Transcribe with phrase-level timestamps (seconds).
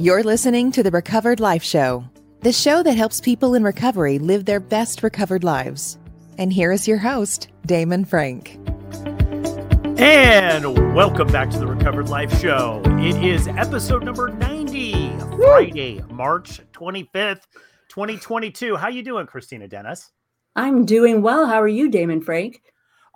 [0.00, 2.02] You're listening to the Recovered Life Show,
[2.40, 5.98] the show that helps people in recovery live their best recovered lives.
[6.38, 8.58] And here is your host, Damon Frank.
[9.98, 12.80] And welcome back to the Recovered Life Show.
[12.86, 17.42] It is episode number 90, Friday, March 25th,
[17.90, 18.76] 2022.
[18.76, 20.12] How you doing, Kristina Dennis?
[20.56, 21.46] I'm doing well.
[21.46, 22.62] How are you, Damon Frank?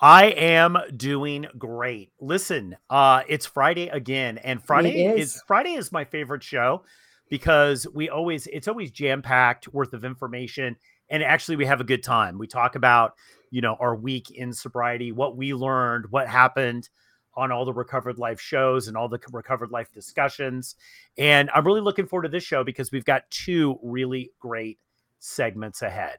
[0.05, 2.13] I am doing great.
[2.21, 5.37] Listen, uh, it's Friday again, and Friday is.
[5.37, 6.85] is Friday is my favorite show
[7.31, 10.77] because we always it's always jam packed, worth of information,
[11.09, 12.37] and actually we have a good time.
[12.37, 13.15] We talk about
[13.51, 16.91] you know our week in sobriety, what we learned, what happened
[17.35, 20.75] on all the recovered life shows and all the recovered life discussions,
[21.17, 24.79] and I'm really looking forward to this show because we've got two really great
[25.19, 26.19] segments ahead.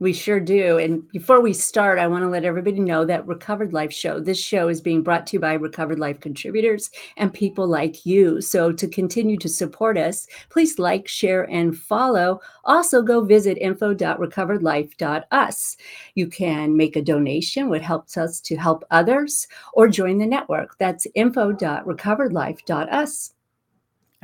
[0.00, 0.78] We sure do.
[0.78, 4.42] And before we start, I want to let everybody know that Recovered Life Show, this
[4.42, 8.40] show is being brought to you by Recovered Life contributors and people like you.
[8.40, 12.40] So to continue to support us, please like, share, and follow.
[12.64, 15.76] Also, go visit info.recoveredlife.us.
[16.16, 20.76] You can make a donation, what helps us to help others, or join the network.
[20.78, 23.33] That's info.recoveredlife.us.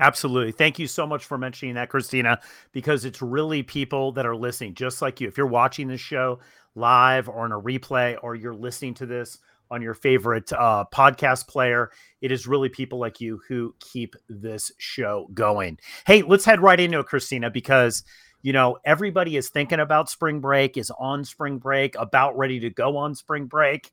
[0.01, 0.53] Absolutely.
[0.53, 2.39] Thank you so much for mentioning that, Kristina,
[2.73, 5.29] because it's really people that are listening, just like you.
[5.29, 6.41] If you're watching this show
[6.75, 9.39] live or in a replay, or you're listening to this
[9.71, 11.91] on your favorite uh, podcast player,
[12.23, 15.79] it is really people like you who keep this show going.
[16.07, 18.03] Hey, let's head right into it, Kristina, because
[18.43, 22.71] you know everybody is thinking about spring break, is on spring break, about ready to
[22.71, 23.91] go on spring break.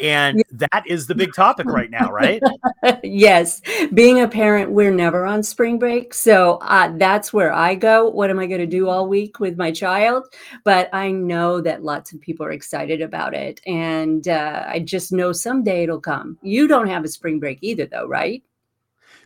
[0.00, 2.42] And that is the big topic right now, right?
[3.04, 3.62] yes.
[3.92, 6.12] Being a parent, we're never on spring break.
[6.14, 8.08] So uh, that's where I go.
[8.08, 10.26] What am I going to do all week with my child?
[10.64, 13.60] But I know that lots of people are excited about it.
[13.66, 16.38] And uh, I just know someday it'll come.
[16.42, 18.42] You don't have a spring break either, though, right?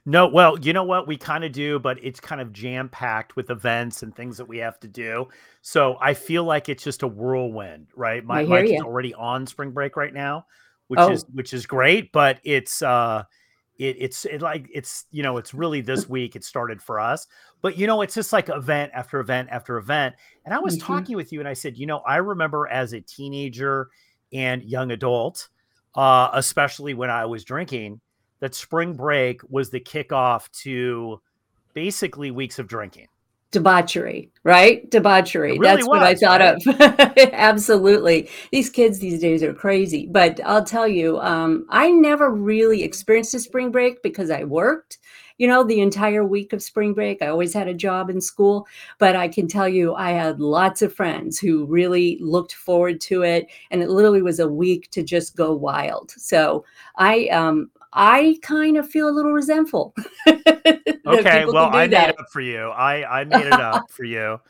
[0.09, 1.07] No, well, you know what?
[1.07, 4.47] We kind of do, but it's kind of jam packed with events and things that
[4.47, 5.29] we have to do.
[5.61, 8.25] So I feel like it's just a whirlwind, right?
[8.25, 10.47] My Mike is already on spring break right now,
[10.87, 11.11] which oh.
[11.11, 13.25] is which is great, but it's uh
[13.77, 17.27] it, it's it like it's you know it's really this week it started for us
[17.63, 20.93] but you know it's just like event after event after event and i was mm-hmm.
[20.93, 23.89] talking with you and i said you know i remember as a teenager
[24.33, 25.49] and young adult
[25.95, 28.01] uh especially when i was drinking
[28.41, 31.21] that spring break was the kickoff to
[31.75, 33.09] basically weeks of drinking
[33.51, 34.89] debauchery, right?
[34.91, 35.53] Debauchery.
[35.53, 37.17] Really That's was, what I thought right?
[37.17, 37.33] of.
[37.33, 38.29] Absolutely.
[38.53, 40.07] These kids these days are crazy.
[40.07, 44.99] But I'll tell you, um, I never really experienced a spring break because I worked.
[45.39, 48.67] You know, the entire week of spring break, I always had a job in school,
[48.99, 53.23] but I can tell you, I had lots of friends who really looked forward to
[53.23, 56.11] it, and it literally was a week to just go wild.
[56.11, 56.65] So
[56.97, 59.95] I, um, I kind of feel a little resentful.
[60.29, 61.91] okay, well, I that.
[61.91, 62.69] made it up for you.
[62.69, 64.41] I I made it up for you.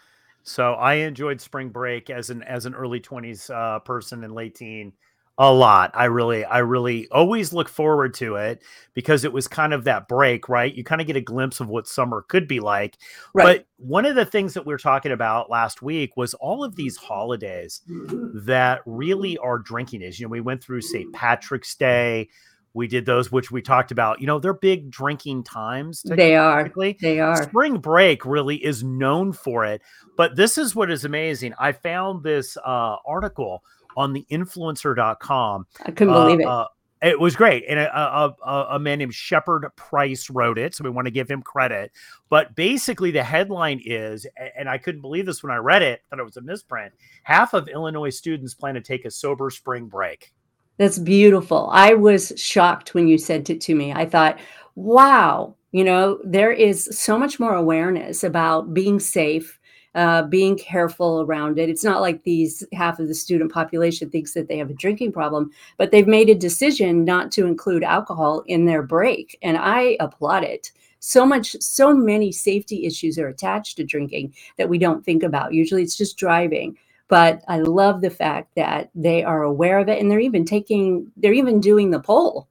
[0.43, 4.54] So I enjoyed spring break as an as an early twenties uh, person and late
[4.54, 4.93] teen
[5.38, 5.93] a lot.
[5.94, 8.62] I really I really always look forward to it
[8.93, 10.75] because it was kind of that break, right?
[10.75, 12.99] You kind of get a glimpse of what summer could be like.
[13.32, 13.59] Right.
[13.59, 16.75] But one of the things that we were talking about last week was all of
[16.75, 17.06] these mm-hmm.
[17.06, 18.47] holidays mm-hmm.
[18.47, 20.19] that really are drinking days.
[20.19, 21.06] You know, we went through St.
[21.06, 21.15] Mm-hmm.
[21.15, 22.28] Patrick's Day.
[22.75, 24.21] We did those, which we talked about.
[24.21, 26.03] You know, they're big drinking times.
[26.03, 26.71] They are.
[27.01, 27.43] They are.
[27.43, 29.83] Spring break really is known for it.
[30.17, 31.55] But this is what is amazing.
[31.59, 33.62] I found this uh, article
[33.97, 35.67] on the intelligencer.com.
[35.84, 36.47] I couldn't uh, believe it.
[36.47, 36.67] Uh,
[37.01, 37.65] it was great.
[37.69, 40.75] And a, a, a, a, man named Shepard Price wrote it.
[40.75, 41.93] So we want to give him credit.
[42.29, 46.19] But basically, the headline is, and I couldn't believe this when I read it, thought
[46.19, 46.93] it was a misprint
[47.23, 50.33] half of Illinois students plan to take a sober spring break.
[50.78, 51.69] That's beautiful.
[51.72, 53.93] I was shocked when you said it to me.
[53.93, 54.39] I thought,
[54.77, 59.59] wow, you know, there is so much more awareness about being safe,
[59.97, 61.69] uh, being careful around it.
[61.69, 65.12] It's not like these half of the student population thinks that they have a drinking
[65.12, 69.37] problem, but they've made a decision not to include alcohol in their break.
[69.43, 70.71] And I applaud it.
[71.00, 75.55] So much, so many safety issues are attached to drinking that we don't think about.
[75.55, 76.76] Usually it's just driving
[77.08, 81.10] but I love the fact that they are aware of it and they're even taking,
[81.16, 82.49] they're even doing the poll.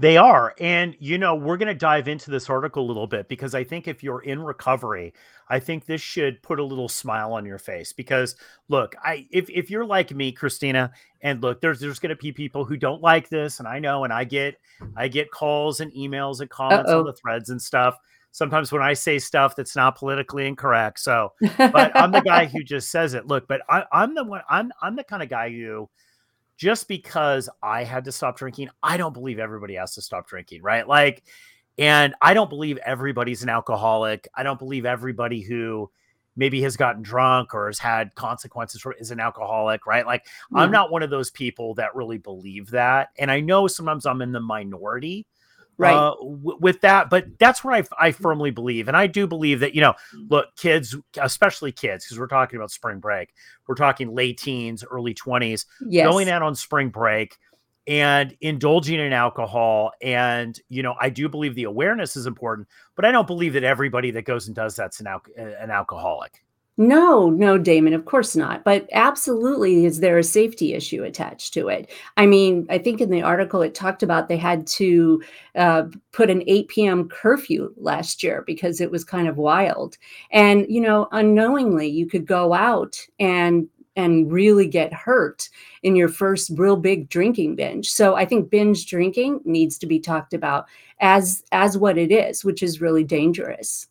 [0.00, 0.54] They are.
[0.60, 3.64] And, you know, we're going to dive into this article a little bit because I
[3.64, 5.12] think if you're in recovery,
[5.48, 8.36] I think this should put a little smile on your face because
[8.68, 10.92] look, I if if you're like me, Kristina,
[11.22, 14.04] and look, there's there's going to be people who don't like this and I know
[14.04, 14.56] and I get
[14.96, 17.00] I get calls and emails and comments Uh-oh.
[17.00, 17.96] on the threads and stuff
[18.32, 21.00] sometimes when I say stuff that's not politically incorrect.
[21.00, 23.26] So, but I'm the guy who just says it.
[23.26, 24.42] Look, but I, I'm the one.
[24.48, 25.88] I'm I'm the kind of guy who,
[26.56, 30.62] just because I had to stop drinking, I don't believe everybody has to stop drinking,
[30.62, 30.86] right?
[30.86, 31.22] Like,
[31.78, 34.28] And I don't believe everybody's an alcoholic.
[34.34, 35.90] I don't believe everybody who
[36.38, 40.06] maybe has gotten drunk or has had consequences for is an alcoholic, right?
[40.06, 40.60] Like mm.
[40.60, 43.08] I'm not one of those people that really believe that.
[43.18, 45.26] And I know sometimes I'm in the minority
[45.78, 45.94] right.
[45.94, 49.60] uh, w- with that but that's where I, I firmly believe and i do believe
[49.60, 49.94] that you know
[50.28, 53.32] look kids especially kids because we're talking about spring break
[53.66, 56.06] we're talking late teens early 20s yes.
[56.06, 57.38] going out on spring break
[57.86, 63.04] and indulging in alcohol and you know i do believe the awareness is important but
[63.04, 66.44] i don't believe that everybody that goes and does that's an, al- an alcoholic
[66.78, 68.62] no, no, Damon, of course not.
[68.62, 71.90] But absolutely, is there a safety issue attached to it?
[72.16, 75.20] I mean, I think in the article it talked about they had to
[75.56, 75.82] uh,
[76.12, 77.08] put an 8 p.m.
[77.08, 79.98] curfew last year because it was kind of wild.
[80.30, 85.48] And, you know, unknowingly, you could go out and and really get hurt
[85.82, 87.90] in your first real big drinking binge.
[87.90, 90.66] So I think binge drinking needs to be talked about
[91.00, 93.88] as as what it is, which is really dangerous.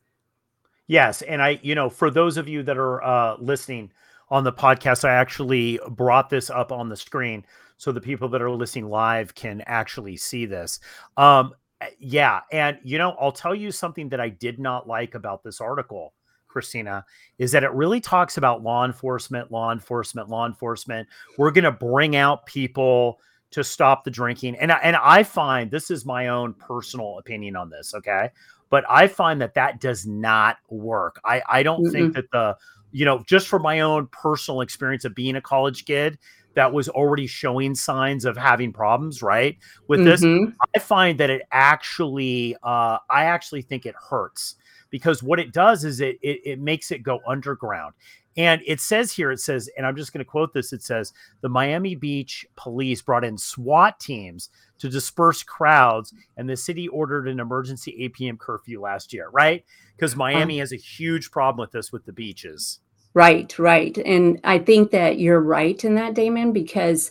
[0.88, 3.92] Yes, and I, you know, for those of you that are uh, listening
[4.30, 7.46] on the podcast, I actually brought this up on the screen
[7.78, 10.80] so the people that are listening live can actually see this.
[11.18, 11.54] Um,
[12.00, 15.62] yeah, and you know, I'll tell you something that I did not like about this
[15.62, 16.14] article,
[16.50, 17.04] Kristina,
[17.38, 21.08] is that it really talks about law enforcement, law enforcement, law enforcement.
[21.38, 23.20] We're going to bring out people
[23.52, 27.70] to stop the drinking, and and I find this is my own personal opinion on
[27.70, 27.94] this.
[27.94, 28.30] Okay,
[28.70, 31.20] but I find that that does not work.
[31.24, 32.58] I, I don't mm think that the,
[32.92, 36.18] you know, just from my own personal experience of being a college kid
[36.56, 39.58] that was already showing signs of having problems, right?
[39.88, 40.46] With mm-hmm.
[40.46, 44.56] this, I find that it actually, uh, I actually think it hurts
[44.90, 47.94] because what it does is it, it, it makes it go underground.
[48.38, 51.14] And it says here, it says, and I'm just going to quote this it says,
[51.42, 57.28] the Miami Beach police brought in SWAT teams to disperse crowds, and the city ordered
[57.28, 58.38] an emergency 8 p.m.
[58.38, 59.66] curfew last year, right?
[59.96, 60.20] Because uh-huh.
[60.20, 62.80] Miami has a huge problem with this with the beaches.
[63.14, 63.98] Right, right.
[63.98, 67.10] And I think that you're right in that, Damon, because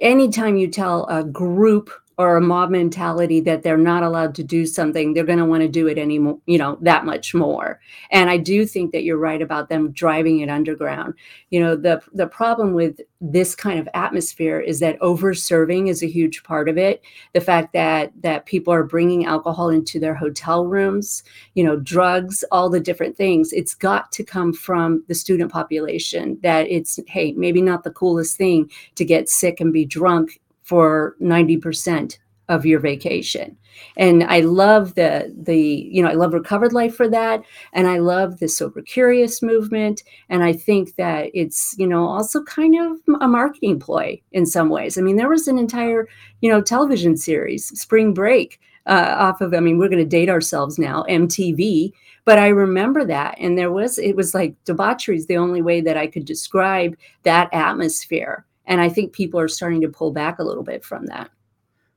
[0.00, 1.90] anytime you tell a group
[2.20, 5.62] or a mob mentality that they're not allowed to do something, they're going to want
[5.62, 7.80] to do it anymore, you know, that much more.
[8.10, 11.14] And I do think that you're right about them driving it underground.
[11.48, 16.02] You know, the the problem with this kind of atmosphere is that over serving is
[16.02, 17.00] a huge part of it.
[17.32, 21.22] The fact that that people are bringing alcohol into their hotel rooms,
[21.54, 23.50] you know, drugs, all the different things.
[23.54, 26.38] It's got to come from the student population.
[26.42, 30.38] That it's hey, maybe not the coolest thing to get sick and be drunk
[30.70, 32.16] for 90%
[32.48, 33.56] of your vacation.
[33.96, 35.58] And I love the the
[35.90, 37.42] you know I love recovered life for that.
[37.72, 40.04] And I love the sober curious movement.
[40.28, 44.68] And I think that it's you know also kind of a marketing ploy in some
[44.68, 44.96] ways.
[44.96, 46.08] I mean there was an entire
[46.40, 50.28] you know television series Spring Break uh, off of I mean we're going to date
[50.28, 51.92] ourselves now MTV
[52.24, 53.34] but I remember that.
[53.38, 56.96] And there was it was like debauchery is the only way that I could describe
[57.24, 61.06] that atmosphere and I think people are starting to pull back a little bit from
[61.06, 61.28] that.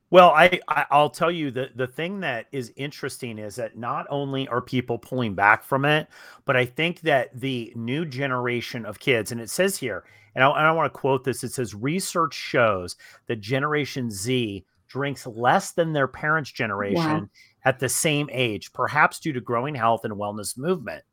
[0.10, 4.06] Well, I, I will tell you the the thing that is interesting is that not
[4.10, 6.08] only are people pulling back from it,
[6.46, 10.04] but I think that the new generation of kids, and it says here,
[10.36, 11.44] and I, I want to quote this.
[11.44, 12.96] It says research shows
[13.28, 17.28] that Generation Z drinks less than their parents' generation wow.
[17.66, 21.04] at the same age, perhaps due to growing health and wellness movement.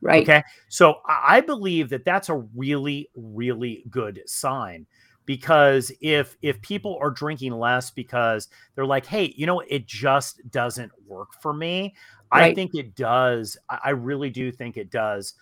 [0.00, 0.22] Right.
[0.22, 0.42] Okay.
[0.68, 4.86] So I believe that that's a really, really good sign
[5.26, 10.48] because if if people are drinking less because they're like, hey, you know, it just
[10.50, 11.94] doesn't work for me.
[12.32, 12.50] Right.
[12.50, 13.56] I think it does.
[13.68, 15.34] I really do think it does.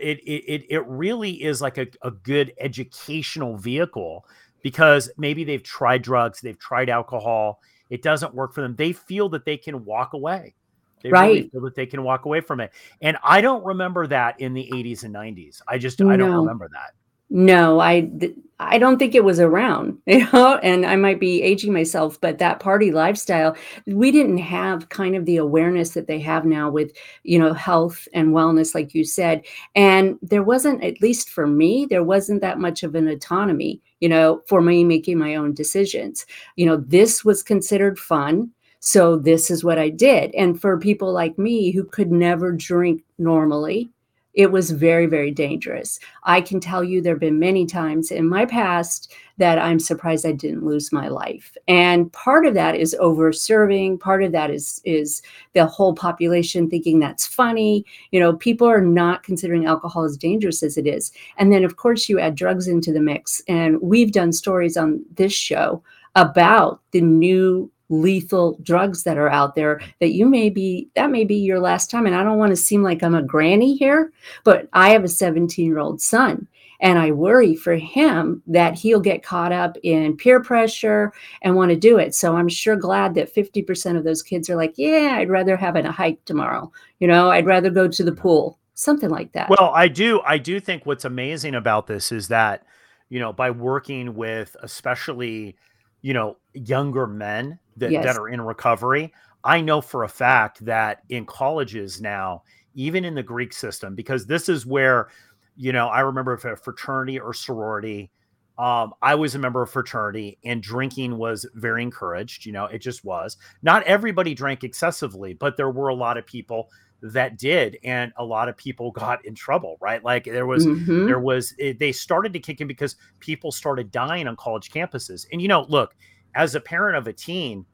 [0.00, 4.24] It it it really is like a, a good educational vehicle
[4.62, 7.60] because maybe they've tried drugs, they've tried alcohol,
[7.90, 8.74] it doesn't work for them.
[8.74, 10.54] They feel that they can walk away.
[11.02, 11.26] They right.
[11.26, 12.72] really feel that they can walk away from it.
[13.00, 15.60] And I don't remember that in the 80s and 90s.
[15.68, 16.10] I just no.
[16.10, 16.94] I don't remember that.
[17.30, 18.10] No, I
[18.58, 22.38] I don't think it was around, you know, and I might be aging myself, but
[22.38, 23.54] that party lifestyle,
[23.86, 26.92] we didn't have kind of the awareness that they have now with,
[27.22, 29.44] you know, health and wellness, like you said.
[29.74, 34.08] And there wasn't, at least for me, there wasn't that much of an autonomy, you
[34.08, 36.24] know, for me making my own decisions.
[36.56, 40.32] You know, this was considered fun so this is what I did.
[40.36, 43.90] And for people like me who could never drink normally,
[44.36, 45.98] it was very, very dangerous.
[46.24, 50.26] I can tell you there have been many times in my past that I'm surprised
[50.26, 51.56] I didn't lose my life.
[51.68, 53.98] And part of that is over serving.
[53.98, 55.22] Part of that is is
[55.54, 57.84] the whole population thinking that's funny.
[58.10, 61.12] You know, people are not considering alcohol as dangerous as it is.
[61.38, 63.42] And then of course you add drugs into the mix.
[63.48, 65.82] And we've done stories on this show
[66.14, 71.24] about the new lethal drugs that are out there that you may be that may
[71.24, 72.06] be your last time.
[72.06, 74.12] And i don't want to seem like i'm a granny here
[74.44, 76.46] but i have a 17 year old son
[76.80, 81.12] and i worry for him that he'll get caught up in peer pressure
[81.42, 82.14] and want to do it.
[82.14, 85.76] So i'm sure glad that 50% of those kids are like yeah i'd rather have
[85.76, 86.70] a hike tomorrow.
[86.98, 88.58] You know i'd rather go to the pool.
[88.74, 89.48] Something like that.
[89.48, 92.64] Well i do i do think what's amazing about this is that
[93.08, 95.56] you know by working with especially
[96.02, 98.04] you know younger men that, yes.
[98.04, 99.12] that are in recovery.
[99.44, 102.42] I know for a fact that in colleges now,
[102.74, 105.08] even in the Greek system, because this is where,
[105.56, 108.10] you know, I remember if a fraternity or sorority,
[108.58, 112.46] um, I was a member of fraternity and drinking was very encouraged.
[112.46, 113.36] You know, it just was.
[113.62, 116.70] Not everybody drank excessively, but there were a lot of people
[117.02, 121.06] that did and a lot of people got in trouble right like there was mm-hmm.
[121.06, 125.26] there was it, they started to kick in because people started dying on college campuses
[125.30, 125.94] and you know look
[126.36, 127.64] as a parent of a teen,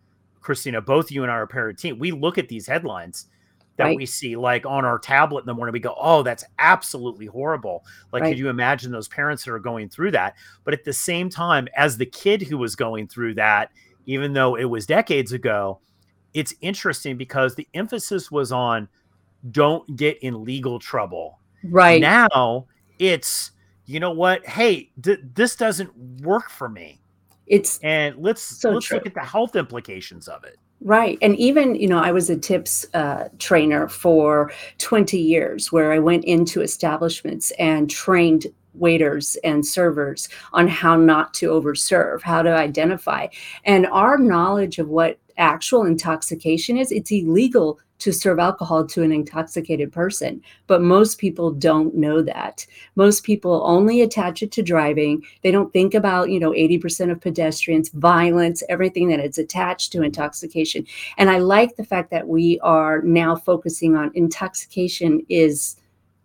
[0.40, 1.98] Kristina, both you and I are a parent of teen.
[1.98, 3.26] We look at these headlines
[3.76, 3.96] that right.
[3.96, 5.72] we see like on our tablet in the morning.
[5.72, 7.84] We go, oh, that's absolutely horrible.
[8.12, 8.30] Like, right.
[8.30, 10.36] could you imagine those parents that are going through that?
[10.64, 13.70] But at the same time, as the kid who was going through that,
[14.06, 15.80] even though it was decades ago,
[16.32, 18.88] it's interesting because the emphasis was on
[19.50, 21.40] don't get in legal trouble.
[21.64, 22.00] Right.
[22.00, 22.66] Now
[22.98, 23.50] it's,
[23.86, 24.46] you know what?
[24.46, 27.01] Hey, th- this doesn't work for me.
[27.46, 28.98] It's and let's so let's true.
[28.98, 30.58] look at the health implications of it.
[30.84, 31.16] Right.
[31.22, 36.00] And even, you know, I was a tips uh, trainer for 20 years where I
[36.00, 42.54] went into establishments and trained waiters and servers on how not to overserve, how to
[42.54, 43.26] identify.
[43.64, 49.12] And our knowledge of what actual intoxication is, it's illegal to serve alcohol to an
[49.12, 50.42] intoxicated person.
[50.66, 52.66] But most people don't know that.
[52.96, 55.22] Most people only attach it to driving.
[55.42, 60.02] They don't think about, you know, 80% of pedestrians, violence, everything that is attached to
[60.02, 60.84] intoxication.
[61.16, 65.76] And I like the fact that we are now focusing on intoxication is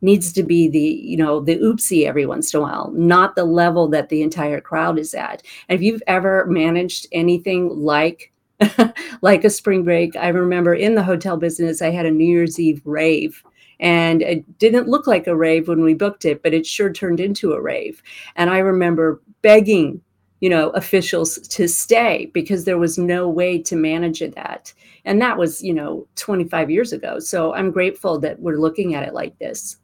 [0.02, 3.46] needs to be the you know the oopsie every once in a while not the
[3.46, 8.32] level that the entire crowd is at and if you've ever managed anything like
[9.22, 10.16] like a spring break.
[10.16, 13.44] I remember in the hotel business, I had a New Year's Eve rave.
[13.80, 17.20] And it didn't look like a rave when we booked it, but it sure turned
[17.20, 18.02] into a rave.
[18.36, 20.02] And I remember begging,
[20.40, 24.74] you know, officials to stay because there was no way to manage it that.
[25.06, 27.20] And that was, you know, 25 years ago.
[27.20, 29.78] So I'm grateful that we're looking at it like this.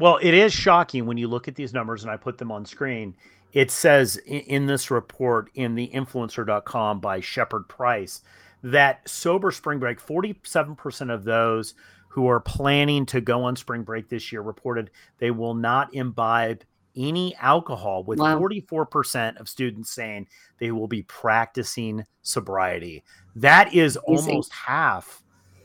[0.00, 2.64] Well, it is shocking when you look at these numbers, and I put them on
[2.64, 3.14] screen
[3.52, 8.22] it says in this report in the intelligencer.com by Shepard Price
[8.62, 11.74] that sober spring break 47% of those
[12.08, 16.62] who are planning to go on spring break this year reported they will not imbibe
[16.96, 18.38] any alcohol with wow.
[18.38, 20.26] 44% of students saying
[20.58, 23.02] they will be practicing sobriety
[23.36, 25.22] that is almost half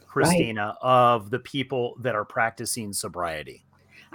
[0.08, 0.76] Kristina right.
[0.82, 3.66] of the people that are practicing sobriety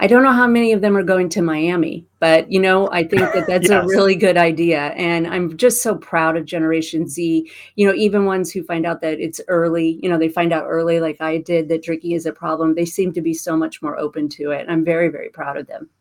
[0.01, 3.03] I don't know how many of them are going to Miami, but you know, I
[3.03, 3.83] think that that's yes.
[3.83, 4.87] a really good idea.
[4.97, 9.01] And I'm just so proud of Generation Z, you know, even ones who find out
[9.01, 12.25] that it's early, you know, they find out early, like I did, that drinking is
[12.25, 12.73] a problem.
[12.73, 14.65] They seem to be so much more open to it.
[14.67, 15.91] I'm very, very proud of them.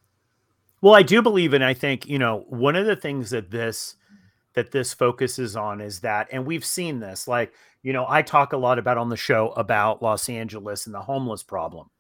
[0.80, 3.97] Well, I do believe, and I think, you know, one of the things that this,
[4.54, 7.52] that this focuses on is that, and we've seen this, like,
[7.83, 11.02] you know, I talk a lot about on the show about Los Angeles and the
[11.02, 11.90] homeless problem,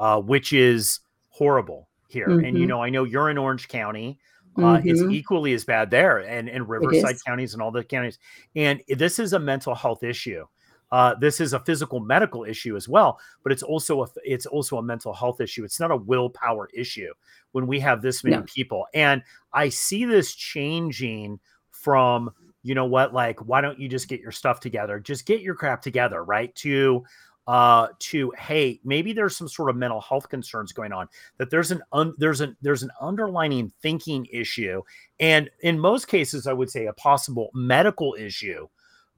[0.00, 0.98] uh, which is,
[1.34, 2.28] horrible here.
[2.28, 2.44] Mm-hmm.
[2.44, 2.68] And you mm-hmm.
[2.68, 4.18] know, I know you're in Orange County.
[4.56, 4.88] Uh, mm-hmm.
[4.88, 8.20] It's equally as bad there, and and Riverside counties and all the counties.
[8.54, 10.44] And this is a mental health issue.
[10.92, 14.78] Uh, this is a physical medical issue as well, but it's also a it's also
[14.78, 15.64] a mental health issue.
[15.64, 17.12] It's not a willpower issue
[17.50, 18.44] when we have this many no.
[18.44, 18.86] people.
[18.94, 19.20] And
[19.52, 22.30] I see this changing from
[22.62, 25.00] you know what, like why don't you just get your stuff together?
[25.00, 26.54] Just get your crap together, right?
[26.56, 27.02] To
[27.46, 31.70] uh to hey maybe there's some sort of mental health concerns going on that there's
[31.70, 34.80] an un, there's an there's an underlining thinking issue
[35.20, 38.66] and in most cases i would say a possible medical issue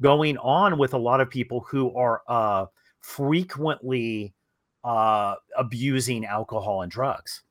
[0.02, 2.66] going on with a lot of people who are uh
[3.00, 4.34] frequently
[4.82, 7.42] uh abusing alcohol and drugs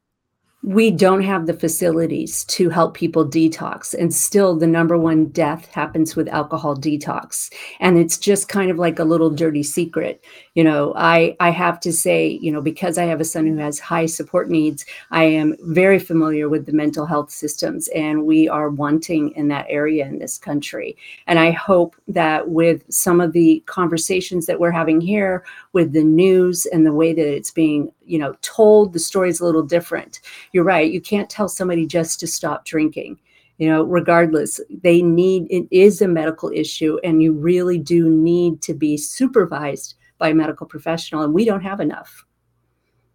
[0.65, 5.67] we don't have the facilities to help people detox and still the number one death
[5.67, 7.53] happens with alcohol detox.
[7.79, 10.23] And it's just kind of like a little dirty secret.
[10.55, 13.57] You know i i have to say you know because i have a son who
[13.57, 18.47] has high support needs i am very familiar with the mental health systems and we
[18.47, 20.95] are wanting in that area in this country.
[21.27, 25.43] And i hope that with some of the conversations that we're having here
[25.73, 29.39] with the news and the way that it's being you know told the story is
[29.39, 30.21] a little different.
[30.51, 33.19] You're right you can't tell somebody just to stop drinking
[33.57, 34.59] you know regardless.
[34.69, 39.95] They need it is a medical issue and you really do need to be supervised
[40.17, 42.25] by a medical professional and we don't have enough.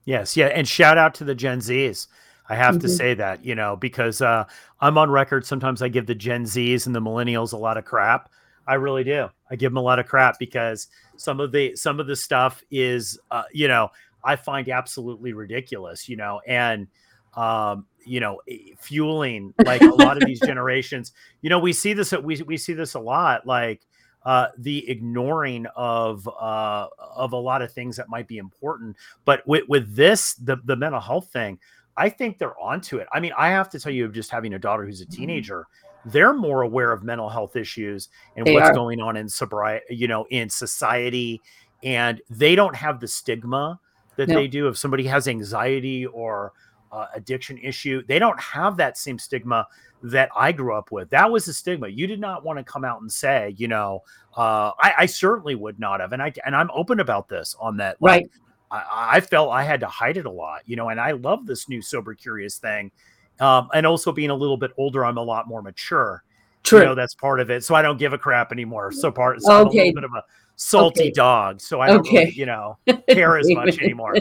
[0.04, 2.08] Yes yeah and shout out to the gen z's.
[2.48, 2.82] I have mm-hmm.
[2.82, 4.44] to say that you know because uh,
[4.80, 7.84] i'm on record sometimes i give the gen z's and the millennials a lot of
[7.84, 8.30] crap.
[8.66, 9.28] I really do.
[9.50, 12.62] I give them a lot of crap because some of the some of the stuff
[12.70, 13.90] is uh, you know
[14.24, 16.86] i find absolutely ridiculous you know and
[17.34, 18.40] um, you know,
[18.78, 21.12] fueling like a lot of these generations.
[21.42, 23.86] You know, we see this we we see this a lot, like
[24.24, 28.96] uh, the ignoring of uh, of a lot of things that might be important.
[29.24, 31.58] But with with this, the the mental health thing,
[31.96, 33.06] I think they're onto it.
[33.12, 35.20] I mean, I have to tell you, just having a daughter who's a mm-hmm.
[35.20, 35.66] teenager,
[36.06, 38.74] they're more aware of mental health issues and they what's are.
[38.74, 41.40] going on in sobriety, you know, in society,
[41.82, 43.78] and they don't have the stigma
[44.20, 44.34] that no.
[44.34, 46.52] they do if somebody has anxiety or
[46.92, 48.02] uh, addiction issue.
[48.06, 49.66] They don't have that same stigma
[50.02, 51.08] that I grew up with.
[51.10, 51.88] That was the stigma.
[51.88, 54.02] You did not want to come out and say, you know,
[54.36, 57.78] uh, I, I, certainly would not have, and I and I'm open about this on
[57.78, 57.96] that.
[58.00, 58.30] Like, right.
[58.70, 61.46] I, I, felt I had to hide it a lot, you know, and I love
[61.46, 62.92] this new sober curious thing,
[63.40, 66.22] um, and also being a little bit older, I'm a lot more mature.
[66.62, 66.80] True.
[66.80, 67.64] You know, that's part of it.
[67.64, 68.92] So I don't give a crap anymore.
[68.92, 69.60] So part, so okay.
[69.60, 70.24] I'm a little bit of a
[70.60, 71.10] salty okay.
[71.10, 71.60] dog.
[71.60, 72.18] So I don't okay.
[72.18, 72.76] really, you know,
[73.08, 74.16] care as much anymore.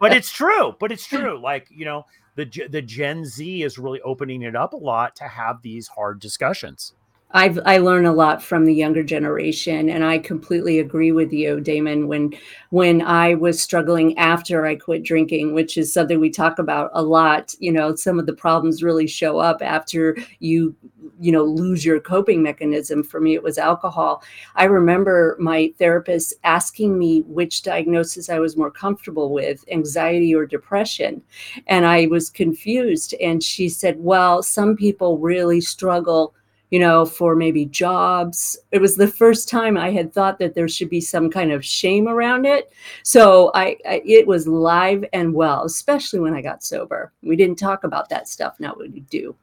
[0.00, 0.76] but it's true.
[0.78, 1.40] But it's true.
[1.50, 2.06] Like, you know,
[2.36, 6.20] the the Gen Z is really opening it up a lot to have these hard
[6.20, 6.92] discussions.
[7.32, 11.60] I've I learn a lot from the younger generation, and I completely agree with you,
[11.60, 12.08] Damon.
[12.08, 12.34] When
[12.70, 17.02] when I was struggling after I quit drinking, which is something we talk about a
[17.02, 20.74] lot, you know, some of the problems really show up after you
[21.20, 23.04] you know lose your coping mechanism.
[23.04, 24.24] For me, it was alcohol.
[24.56, 30.46] I remember my therapist asking me which diagnosis I was more comfortable with, anxiety or
[30.46, 31.22] depression,
[31.68, 33.14] and I was confused.
[33.20, 36.34] And she said, "Well, some people really struggle."
[36.70, 38.58] You know, for maybe jobs.
[38.70, 41.64] It was the first time I had thought that there should be some kind of
[41.64, 42.72] shame around it.
[43.02, 47.12] So I, I, it was live and well, especially when I got sober.
[47.22, 48.58] We didn't talk about that stuff.
[48.60, 49.34] Now we do.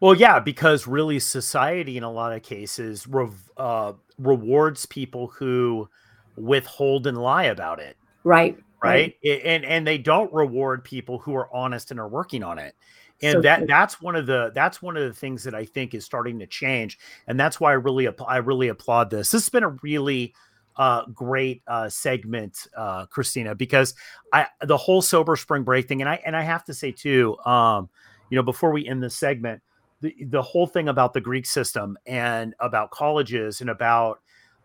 [0.00, 5.88] Well, yeah, because really society in a lot of cases rev- uh, rewards people who
[6.36, 7.96] withhold and lie about it.
[8.24, 8.58] Right.
[8.82, 9.14] Right.
[9.22, 9.42] right.
[9.44, 12.74] And and they don't reward people who are honest and are working on it
[13.22, 15.94] and so that that's one of the that's one of the things that I think
[15.94, 19.30] is starting to change, and that's why I really I really applaud this.
[19.30, 20.34] This has been a really
[20.76, 23.94] uh, great uh, segment, uh, Kristina, because
[24.32, 27.36] I the whole sober spring break thing, and I and I have to say too,
[27.40, 27.88] um,
[28.30, 29.62] you know, before we end this segment,
[30.00, 34.20] the the whole thing about the Greek system and about colleges and about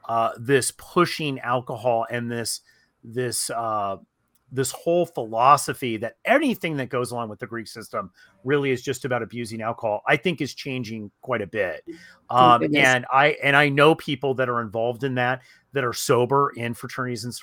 [0.08, 2.62] uh, this pushing alcohol and this
[3.04, 3.98] this uh,
[4.52, 8.12] this whole philosophy that anything that goes along with the Greek system
[8.44, 11.84] really is just about abusing alcohol, I think is changing quite a bit.
[12.30, 15.42] Um, and I and I know people that are involved in that
[15.74, 17.34] that are sober in fraternities and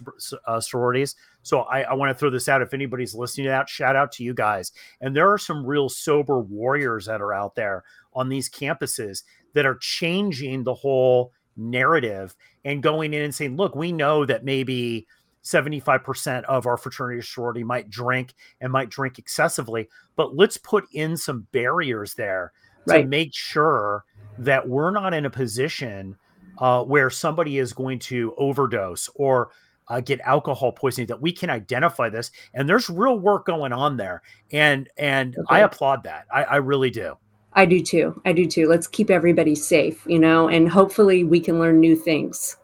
[0.46, 1.16] uh, sororities.
[1.42, 2.62] So I, I want to throw this out.
[2.62, 4.72] If anybody's listening to that, shout out to you guys.
[5.00, 7.84] And there are some real sober warriors that are out there
[8.14, 9.22] on these campuses
[9.54, 12.34] that are changing the whole narrative
[12.64, 15.06] and going in and saying, look, we know that maybe
[15.42, 20.84] 75% of our fraternity or sorority might drink and might drink excessively, but let's put
[20.92, 22.52] in some barriers there
[22.86, 23.02] right.
[23.02, 24.04] to make sure
[24.38, 26.16] that we're not in a position
[26.58, 29.50] uh, where somebody is going to overdose or
[29.88, 33.96] uh, get alcohol poisoning that we can identify this and there's real work going on
[33.96, 35.56] there and and okay.
[35.56, 36.24] i applaud that.
[36.32, 37.16] I, I really do.
[37.54, 38.20] I do too.
[38.24, 38.68] I do too.
[38.68, 42.56] Let's keep everybody safe you know and hopefully we can learn new things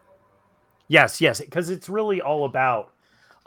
[0.89, 2.93] Yes, yes, because it's really all about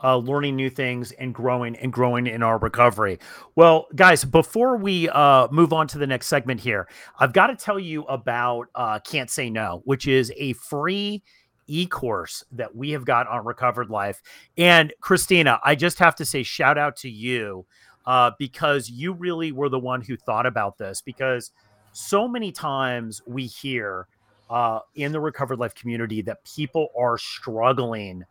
[0.02, 3.18] uh, learning new things and growing and growing in our recovery.
[3.56, 7.56] Well, guys, before we uh, move on to the next segment here, I've got to
[7.56, 11.24] tell you about uh, Can't Say No, which is a free
[11.66, 14.22] e-course that we have got on Recovered Life.
[14.56, 17.66] And Kristina, I just have to say shout out to you
[18.06, 21.50] uh, because you really were the one who thought about this because
[21.90, 24.06] so many times we hear–
[24.52, 28.22] uh, in the recovered life community that people are struggling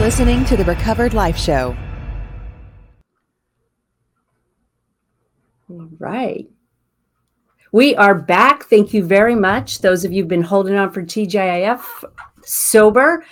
[0.08, 1.76] Listening to the Recovered Life Show.
[5.68, 6.48] All right.
[7.72, 8.64] We are back.
[8.64, 9.80] Thank you very much.
[9.80, 11.82] Those of you who've been holding on for TGIF
[12.42, 13.22] sober.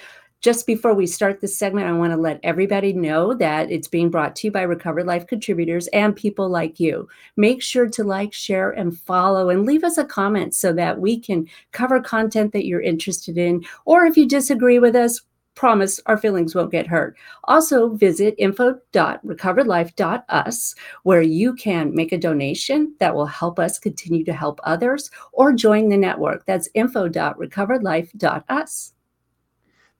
[0.42, 4.10] Just before we start this segment, I want to let everybody know that it's being
[4.10, 7.08] brought to you by Recovered Life contributors and people like you.
[7.38, 11.18] Make sure to like, share, and follow, and leave us a comment so that we
[11.18, 13.64] can cover content that you're interested in.
[13.86, 15.22] Or if you disagree with us,
[15.56, 17.16] promise our feelings won't get hurt.
[17.44, 24.32] Also, visit info.recoveredlife.us, where you can make a donation that will help us continue to
[24.32, 26.46] help others or join the network.
[26.46, 28.92] That's info.recoveredlife.us.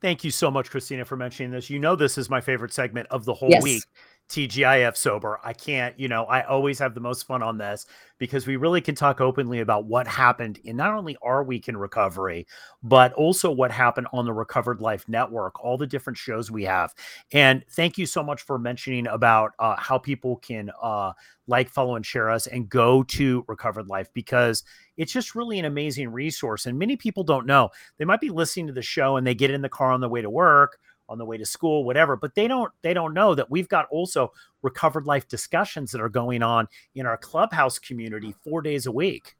[0.03, 1.71] Thank you so much, Kristina, for mentioning this.
[1.71, 3.63] You know, this is my favorite segment of the whole yes.
[3.63, 3.83] week.
[4.29, 5.39] TGIF sober.
[5.45, 7.87] I can't, you know, I always have the most fun on this
[8.19, 11.77] because we really can talk openly about what happened in not only our week in
[11.77, 12.47] recovery,
[12.83, 16.95] but also what happened on the Recovered Life Network, all the different shows we have.
[17.33, 21.13] And thank you so much for mentioning about uh, how people can uh,
[21.47, 24.65] like, follow, and share us and go to Recovered Life because
[24.97, 26.67] it's just really an amazing resource.
[26.67, 27.71] And many people don't know.
[27.99, 30.09] They might be listening to the show and they get in the car on the
[30.09, 30.79] way to work
[31.09, 33.87] on the way to school whatever but they don't they don't know that we've got
[33.91, 38.93] also recovered life discussions that are going on in our clubhouse community 4 days a
[38.93, 39.37] week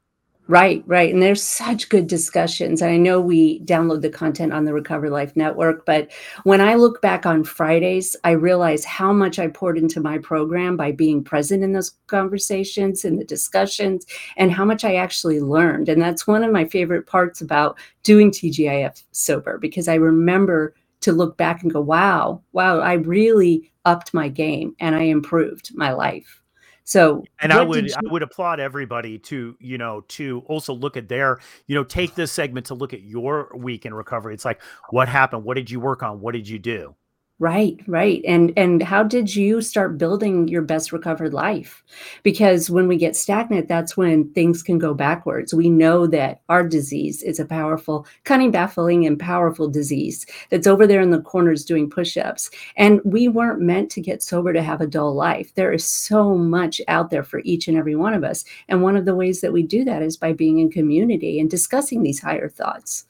[0.49, 1.13] Right, right.
[1.13, 2.81] And there's such good discussions.
[2.81, 6.09] And I know we download the content on the Recover Life Network, but
[6.43, 10.77] when I look back on Fridays, I realize how much I poured into my program
[10.77, 14.05] by being present in those conversations and the discussions
[14.37, 15.89] and how much I actually learned.
[15.89, 21.11] And that's one of my favorite parts about doing TGIF sober because I remember to
[21.11, 25.91] look back and go, wow, wow, I really upped my game and I improved my
[25.93, 26.41] life.
[26.83, 30.95] So, and I would you- I would applaud everybody to you know to also look
[30.95, 34.33] at their you know take this segment to look at your week in recovery.
[34.33, 36.95] It's like what happened, what did you work on, what did you do?
[37.39, 38.23] Right, right.
[38.27, 41.83] And and how did you start building your best recovered life?
[42.23, 45.53] Because when we get stagnant, that's when things can go backwards.
[45.53, 50.87] We know that our disease is a powerful, cunning, baffling, and powerful disease that's over
[50.87, 52.49] there in the corners doing push-ups.
[52.75, 55.53] And we weren't meant to get sober to have a dull life.
[55.53, 58.45] There is so much out there for each and every one of us.
[58.67, 61.51] And one of the ways that we do that is by being in community and
[61.51, 63.05] discussing these higher thoughts.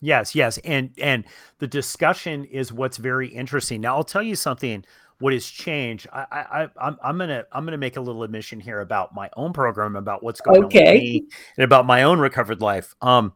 [0.00, 1.24] Yes, yes, and and
[1.58, 3.80] the discussion is what's very interesting.
[3.82, 4.84] Now, I'll tell you something.
[5.18, 6.08] What has changed?
[6.10, 9.52] I, I, I'm, I'm gonna, I'm gonna make a little admission here about my own
[9.52, 10.78] program, about what's going okay.
[10.78, 12.94] on with me, and about my own recovered life.
[13.02, 13.34] Um,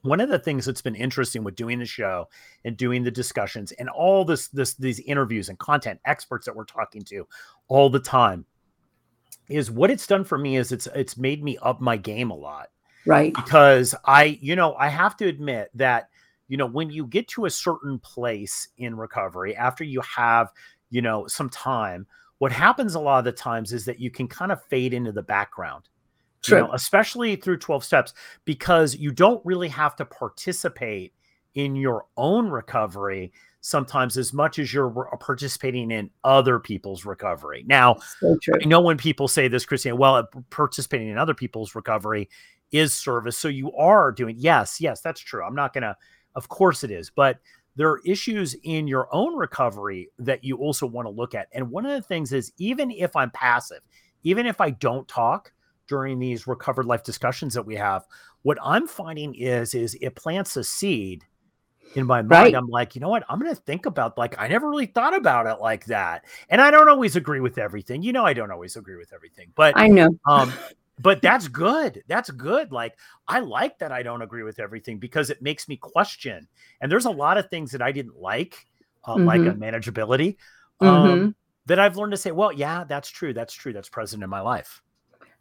[0.00, 2.28] one of the things that's been interesting with doing the show
[2.64, 6.64] and doing the discussions and all this, this, these interviews and content experts that we're
[6.64, 7.26] talking to
[7.68, 8.46] all the time,
[9.50, 12.34] is what it's done for me is it's, it's made me up my game a
[12.34, 12.68] lot
[13.06, 13.34] Right.
[13.34, 16.08] Because I, you know, I have to admit that,
[16.48, 20.48] you know, when you get to a certain place in recovery after you have,
[20.90, 22.06] you know, some time,
[22.38, 25.12] what happens a lot of the times is that you can kind of fade into
[25.12, 25.88] the background.
[26.42, 26.58] True.
[26.58, 28.12] You know, especially through 12 steps,
[28.44, 31.14] because you don't really have to participate
[31.54, 33.32] in your own recovery
[33.64, 34.90] sometimes as much as you're
[35.20, 37.64] participating in other people's recovery.
[37.66, 41.74] Now, so I know when people say this, Christian, well, uh, participating in other people's
[41.74, 42.28] recovery
[42.74, 43.38] is service.
[43.38, 45.44] So you are doing, yes, yes, that's true.
[45.44, 45.96] I'm not going to,
[46.34, 47.38] of course it is, but
[47.76, 51.46] there are issues in your own recovery that you also want to look at.
[51.52, 53.80] And one of the things is, even if I'm passive,
[54.24, 55.52] even if I don't talk
[55.86, 58.04] during these recovered life discussions that we have,
[58.42, 61.24] what I'm finding is, is it plants a seed
[61.94, 62.30] in my mind.
[62.30, 62.54] Right.
[62.56, 63.24] I'm like, you know what?
[63.28, 66.24] I'm going to think about like I never really thought about it like that.
[66.48, 68.02] And I don't always agree with everything.
[68.02, 70.18] You know, I don't always agree with everything, but I know.
[70.26, 70.52] Um,
[70.98, 72.02] but that's good.
[72.06, 72.72] That's good.
[72.72, 76.46] Like I like that I don't agree with everything because it makes me question.
[76.80, 78.66] And there's a lot of things that I didn't like,
[79.04, 79.24] uh, mm-hmm.
[79.24, 80.36] like a manageability,
[80.80, 81.28] um, mm-hmm.
[81.66, 83.32] that I've learned to say, well, yeah, that's true.
[83.32, 83.72] That's true.
[83.72, 84.82] That's present in my life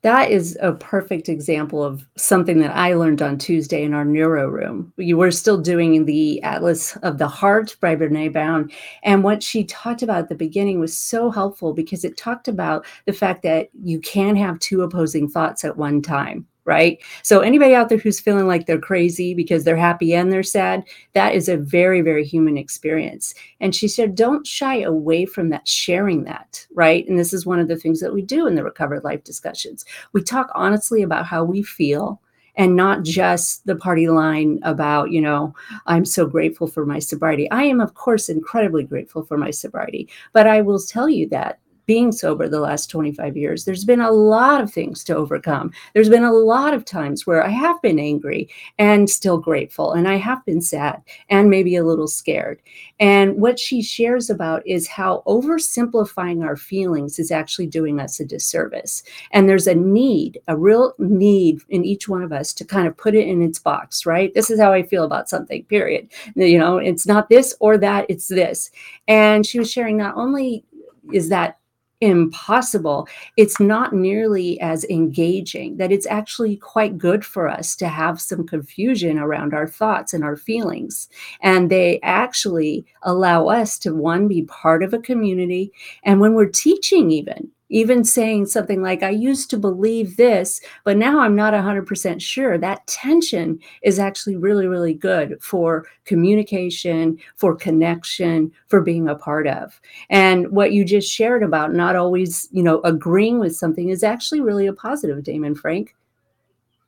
[0.03, 4.49] that is a perfect example of something that I learned on Tuesday in our neuro
[4.49, 4.93] room.
[4.97, 8.69] We were still doing the Atlas of the Heart by Brene Brown.
[9.03, 12.85] And what she talked about at the beginning was so helpful because it talked about
[13.05, 17.01] the fact that you can have two opposing thoughts at one time right?
[17.21, 20.83] So anybody out there who's feeling like they're crazy because they're happy and they're sad,
[21.13, 23.33] that is a very very human experience.
[23.59, 27.07] And she said don't shy away from that sharing that, right?
[27.07, 29.85] And this is one of the things that we do in the recovered life discussions.
[30.13, 32.21] We talk honestly about how we feel
[32.55, 35.55] and not just the party line about, you know,
[35.87, 37.49] I'm so grateful for my sobriety.
[37.51, 40.09] I am, of course, incredibly grateful for my sobriety.
[40.33, 44.11] But I will tell you that being sober the last 25 years, there's been a
[44.11, 45.71] lot of things to overcome.
[45.93, 50.07] There's been a lot of times where I have been angry and still grateful, and
[50.07, 52.61] I have been sad and maybe a little scared.
[52.99, 58.25] And what she shares about is how oversimplifying our feelings is actually doing us a
[58.25, 59.03] disservice.
[59.31, 62.95] And there's a need, a real need in each one of us to kind of
[62.97, 64.33] put it in its box, right?
[64.33, 66.09] This is how I feel about something, period.
[66.35, 68.71] You know, it's not this or that, it's this.
[69.07, 70.63] And she was sharing not only
[71.11, 71.59] is that
[72.03, 78.19] impossible, it's not nearly as engaging, that it's actually quite good for us to have
[78.19, 81.07] some confusion around our thoughts and our feelings.
[81.41, 85.71] And they actually allow us to, one, be part of a community.
[86.03, 90.95] And when we're teaching, even, even saying something like, I used to believe this, but
[90.95, 97.55] now I'm not 100% sure, that tension is actually really, really good for communication, for
[97.55, 99.81] connection, for being a part of.
[100.09, 104.41] And what you just shared about not always, you know, agreeing with something is actually
[104.41, 105.95] really a positive, Damon Frank.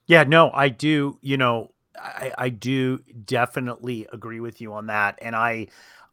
[0.05, 5.17] Yeah, no, I do, you know, I, I do definitely agree with you on that.
[5.19, 5.67] And I,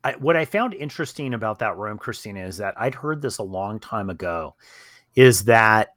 [0.05, 3.45] I, what I found interesting about that room, Kristina, is that I'd heard this a
[3.45, 4.57] long time ago,
[5.15, 5.95] is that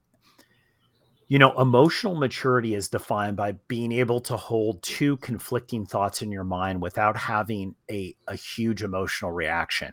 [1.28, 6.32] you know emotional maturity is defined by being able to hold two conflicting thoughts in
[6.32, 9.92] your mind without having a, a huge emotional reaction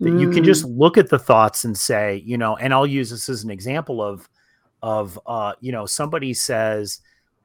[0.00, 0.20] that mm.
[0.20, 0.78] you can just mm.
[0.78, 4.02] look at the thoughts and say you know and i'll use this as an example
[4.02, 4.28] of
[4.82, 7.00] of uh you know somebody says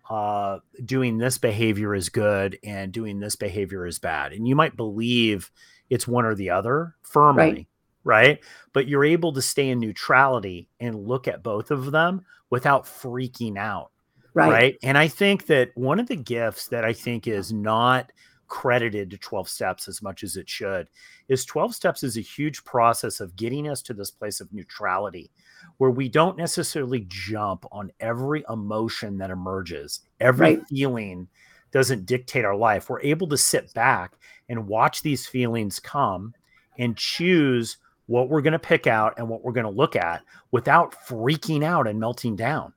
[0.09, 4.77] uh doing this behavior is good and doing this behavior is bad and you might
[4.77, 5.51] believe
[5.89, 7.67] it's one or the other firmly, right.
[8.03, 8.39] right?
[8.73, 13.57] But you're able to stay in neutrality and look at both of them without freaking
[13.57, 13.91] out.
[14.33, 14.51] Right.
[14.51, 14.77] right.
[14.83, 18.11] And I think that one of the gifts that I think is not
[18.47, 20.87] credited to 12 steps as much as it should
[21.27, 25.29] is 12 steps is a huge process of getting us to this place of neutrality
[25.77, 30.67] where we don't necessarily jump on every emotion that emerges every right.
[30.69, 31.27] feeling
[31.71, 32.89] doesn't dictate our life.
[32.89, 34.13] We're able to sit back
[34.49, 36.33] and watch these feelings come
[36.77, 40.21] and choose what we're going to pick out and what we're going to look at
[40.51, 42.73] without freaking out and melting down.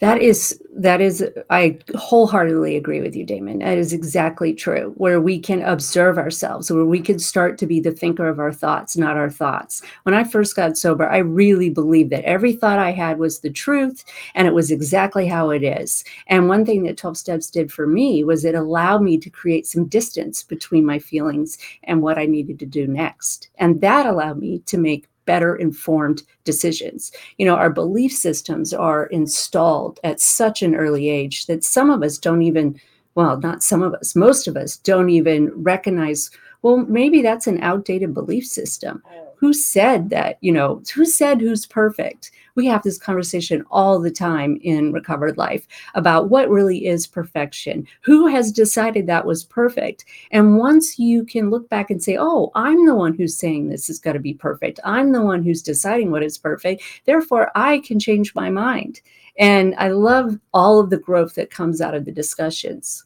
[0.00, 3.58] That is that is I wholeheartedly agree with you, Damon.
[3.58, 4.92] That is exactly true.
[4.96, 8.52] Where we can observe ourselves, where we can start to be the thinker of our
[8.52, 9.82] thoughts, not our thoughts.
[10.04, 13.50] When I first got sober, I really believed that every thought I had was the
[13.50, 14.04] truth
[14.36, 16.04] and it was exactly how it is.
[16.28, 19.66] And one thing that 12 steps did for me was it allowed me to create
[19.66, 23.48] some distance between my feelings and what I needed to do next.
[23.58, 27.12] And that allowed me to make better informed decisions.
[27.36, 32.02] You know, our belief systems are installed at such an early age that some of
[32.02, 32.80] us don't even,
[33.14, 36.30] well, not some of us, most of us don't even recognize,
[36.62, 39.02] well, maybe that's an outdated belief system.
[39.06, 39.26] Oh.
[39.36, 40.38] Who said that?
[40.40, 45.38] You know who said who's perfect we have this conversation all the time in recovered
[45.38, 47.86] life about what really is perfection.
[48.00, 50.04] Who has decided that was perfect?
[50.32, 53.88] And once you can look back and say oh i'm the one who's saying this
[53.88, 54.80] is going to be perfect.
[54.82, 56.82] I'm the one who's deciding what is perfect.
[57.04, 59.02] Therefore i can change my mind.
[59.38, 63.04] And i love all of the growth that comes out of the discussions.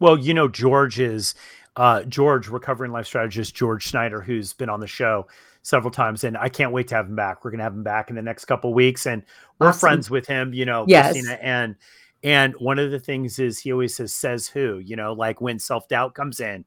[0.00, 1.36] Well you know george is
[1.76, 5.28] uh, George, recovering life strategist George Schneider, who's been on the show
[5.68, 7.44] several times, and I can't wait to have him back.
[7.44, 9.22] We're gonna have him back in the next couple weeks, and
[9.58, 9.80] we're awesome.
[9.80, 11.16] friends with him, you know, yes.
[11.16, 11.38] Kristina.
[11.40, 11.76] And
[12.22, 15.58] and one of the things is he always says, "Says who?" You know, like when
[15.58, 16.64] self doubt comes in,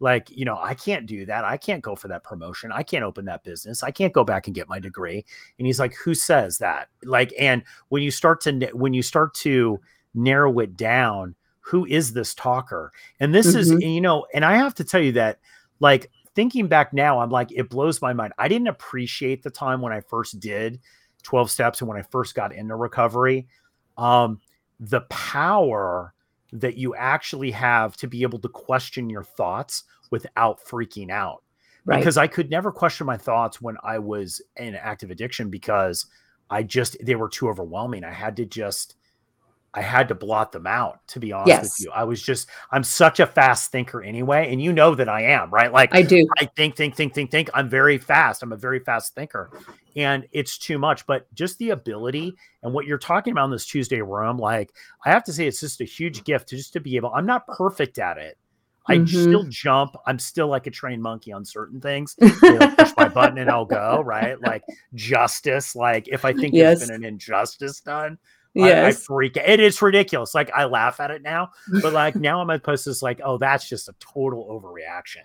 [0.00, 1.44] like you know, I can't do that.
[1.44, 2.72] I can't go for that promotion.
[2.72, 3.82] I can't open that business.
[3.82, 5.24] I can't go back and get my degree.
[5.58, 9.34] And he's like, "Who says that?" Like, and when you start to when you start
[9.34, 9.80] to
[10.14, 12.92] narrow it down who is this talker?
[13.20, 13.58] And this mm-hmm.
[13.58, 15.38] is, you know, and I have to tell you that,
[15.80, 18.32] like, thinking back now, I'm like, it blows my mind.
[18.38, 20.80] I didn't appreciate the time when I first did
[21.22, 23.46] 12 steps and when I first got into recovery
[23.96, 24.40] um,
[24.80, 26.14] the power
[26.52, 31.42] that you actually have to be able to question your thoughts without freaking out.
[31.84, 31.98] Right.
[31.98, 36.06] Because I could never question my thoughts when I was in active addiction because
[36.48, 38.04] I just they were too overwhelming.
[38.04, 38.96] I had to just
[39.74, 41.62] I had to blot them out, to be honest yes.
[41.62, 41.90] with you.
[41.90, 44.52] I was just, I'm such a fast thinker anyway.
[44.52, 45.72] And you know that I am, right?
[45.72, 46.24] Like, I do.
[46.38, 47.50] I think, think, think, think, think.
[47.54, 48.44] I'm very fast.
[48.44, 49.50] I'm a very fast thinker.
[49.96, 51.06] And it's too much.
[51.06, 54.70] But just the ability and what you're talking about in this Tuesday room, like,
[55.04, 57.26] I have to say, it's just a huge gift to just to be able, I'm
[57.26, 58.38] not perfect at it.
[58.86, 59.06] I mm-hmm.
[59.06, 59.96] still jump.
[60.06, 62.16] I'm still like a trained monkey on certain things.
[62.42, 64.40] You know, push my button and I'll go, right?
[64.40, 64.62] Like
[64.94, 65.74] justice.
[65.74, 66.78] Like if I think yes.
[66.78, 68.18] there's been an injustice done,
[68.54, 68.84] Yes.
[68.84, 70.34] I, I freak it is ridiculous.
[70.34, 71.50] Like I laugh at it now,
[71.82, 75.22] but like now I'm at post is like, oh, that's just a total overreaction.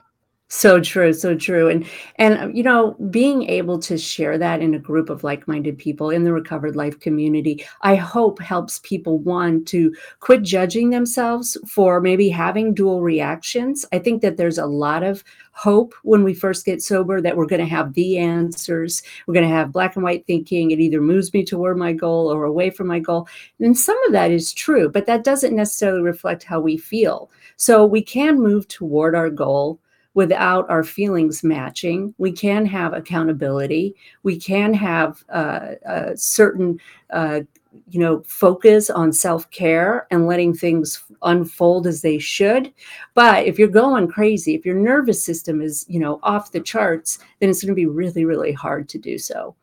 [0.51, 1.69] So true, so true.
[1.69, 1.85] And
[2.15, 6.09] and uh, you know, being able to share that in a group of like-minded people
[6.09, 12.01] in the recovered life community, I hope helps people one to quit judging themselves for
[12.01, 13.85] maybe having dual reactions.
[13.93, 17.45] I think that there's a lot of hope when we first get sober that we're
[17.45, 19.03] going to have the answers.
[19.27, 20.71] We're going to have black and white thinking.
[20.71, 23.27] It either moves me toward my goal or away from my goal.
[23.59, 27.29] And some of that is true, but that doesn't necessarily reflect how we feel.
[27.55, 29.79] So we can move toward our goal
[30.13, 32.13] without our feelings matching.
[32.17, 33.95] We can have accountability.
[34.23, 36.79] We can have uh, a certain,
[37.11, 37.41] uh,
[37.89, 42.73] you know, focus on self care and letting things unfold as they should.
[43.13, 47.19] But if you're going crazy, if your nervous system is, you know, off the charts,
[47.39, 49.55] then it's going to be really, really hard to do so.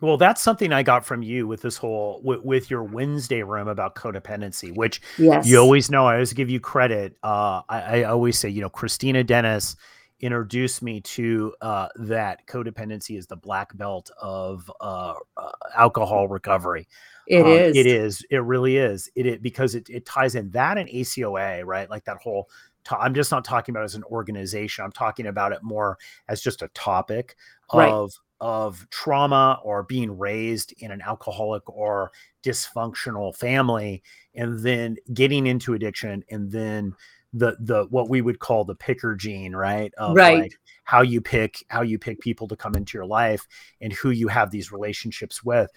[0.00, 3.66] Well, that's something I got from you with this whole with, with your Wednesday room
[3.68, 5.46] about codependency, which yes.
[5.46, 6.06] you always know.
[6.06, 7.16] I always give you credit.
[7.22, 9.74] Uh, I, I, always say, you know, Kristina Dennis
[10.20, 16.86] introduced me to uh, that codependency is the black belt of uh, uh alcohol recovery.
[17.26, 17.76] It um, is.
[17.76, 18.22] It is.
[18.30, 19.10] It really is.
[19.14, 21.88] It, it because it, it ties in that and ACOA, right?
[21.88, 22.50] Like that whole.
[22.90, 24.84] I'm just not talking about as an organization.
[24.84, 27.34] I'm talking about it more as just a topic
[27.74, 27.90] right.
[27.90, 34.02] of of trauma or being raised in an alcoholic or dysfunctional family
[34.34, 36.94] and then getting into addiction and then
[37.32, 39.92] the the what we would call the picker gene right?
[39.98, 40.42] Of right.
[40.42, 40.52] like
[40.84, 43.46] how you pick how you pick people to come into your life
[43.80, 45.70] and who you have these relationships with.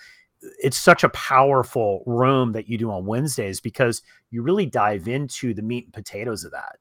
[0.64, 5.54] It's such a powerful room that you do on wednesdays because you really dive into
[5.54, 6.78] the meat and potatoes of that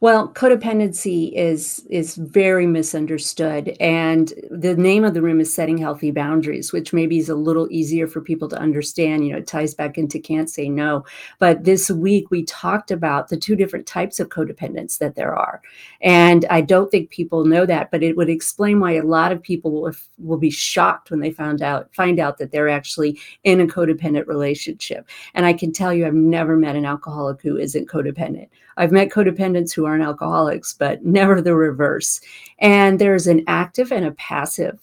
[0.00, 6.10] well, codependency is is very misunderstood, and the name of the room is setting healthy
[6.10, 9.26] boundaries, which maybe is a little easier for people to understand.
[9.26, 11.06] You know, it ties back into can't say no.
[11.38, 15.62] But this week we talked about the two different types of codependence that there are,
[16.02, 19.42] and I don't think people know that, but it would explain why a lot of
[19.42, 23.62] people will will be shocked when they found out find out that they're actually in
[23.62, 25.08] a codependent relationship.
[25.32, 28.48] And I can tell you, I've never met an alcoholic who isn't codependent.
[28.78, 29.08] I've met
[29.66, 32.20] codependents who aren't alcoholics, but never the reverse.
[32.58, 34.80] And there's an active and a passive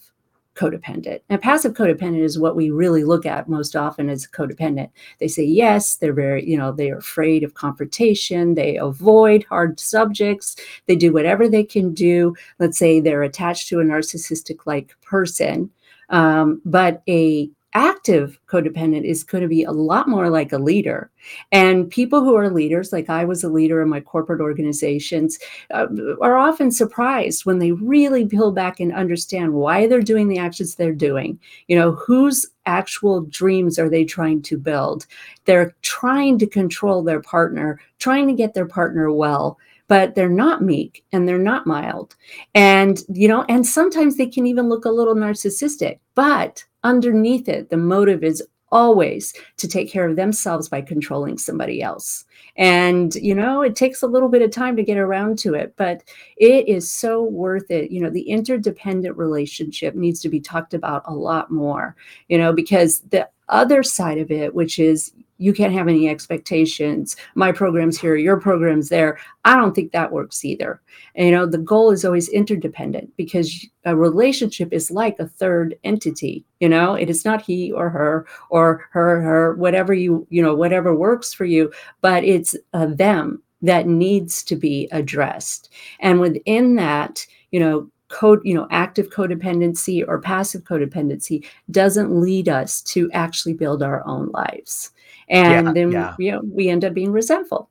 [0.54, 1.20] codependent.
[1.28, 4.88] And passive codependent is what we really look at most often as codependent.
[5.18, 10.54] They say yes, they're very, you know, they're afraid of confrontation, they avoid hard subjects,
[10.86, 12.36] they do whatever they can do.
[12.60, 15.70] Let's say they're attached to a narcissistic like person.
[16.10, 21.10] Um, but a active codependent is going to be a lot more like a leader.
[21.50, 25.38] And people who are leaders, like I was a leader in my corporate organizations,
[25.72, 25.86] uh,
[26.20, 30.74] are often surprised when they really peel back and understand why they're doing the actions
[30.74, 31.38] they're doing.
[31.66, 35.06] You know, whose actual dreams are they trying to build?
[35.44, 40.62] They're trying to control their partner, trying to get their partner well but they're not
[40.62, 42.16] meek and they're not mild.
[42.54, 47.70] And, you know, and sometimes they can even look a little narcissistic, but underneath it,
[47.70, 52.24] the motive is always to take care of themselves by controlling somebody else.
[52.56, 55.74] And, you know, it takes a little bit of time to get around to it,
[55.76, 56.02] but
[56.36, 57.92] it is so worth it.
[57.92, 61.94] You know, the interdependent relationship needs to be talked about a lot more,
[62.28, 65.12] you know, because the other side of it, which is
[65.44, 67.16] you can't have any expectations.
[67.34, 69.18] My program's here, your program's there.
[69.44, 70.80] I don't think that works either.
[71.14, 75.76] And, you know, the goal is always interdependent because a relationship is like a third
[75.84, 76.46] entity.
[76.60, 80.54] You know, it is not he or her or her, her, whatever you, you know,
[80.54, 85.70] whatever works for you, but it's a them that needs to be addressed.
[86.00, 92.48] And within that, you know, code, you know, active codependency or passive codependency doesn't lead
[92.48, 94.90] us to actually build our own lives
[95.28, 96.14] and yeah, then yeah.
[96.18, 97.70] you know we end up being resentful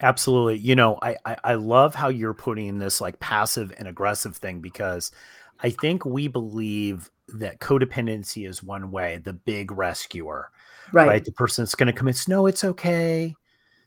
[0.00, 4.36] absolutely you know I, I i love how you're putting this like passive and aggressive
[4.36, 5.10] thing because
[5.60, 10.50] i think we believe that codependency is one way the big rescuer
[10.92, 11.08] right?
[11.08, 11.24] right?
[11.24, 13.34] The person that's going to come in, no, it's okay.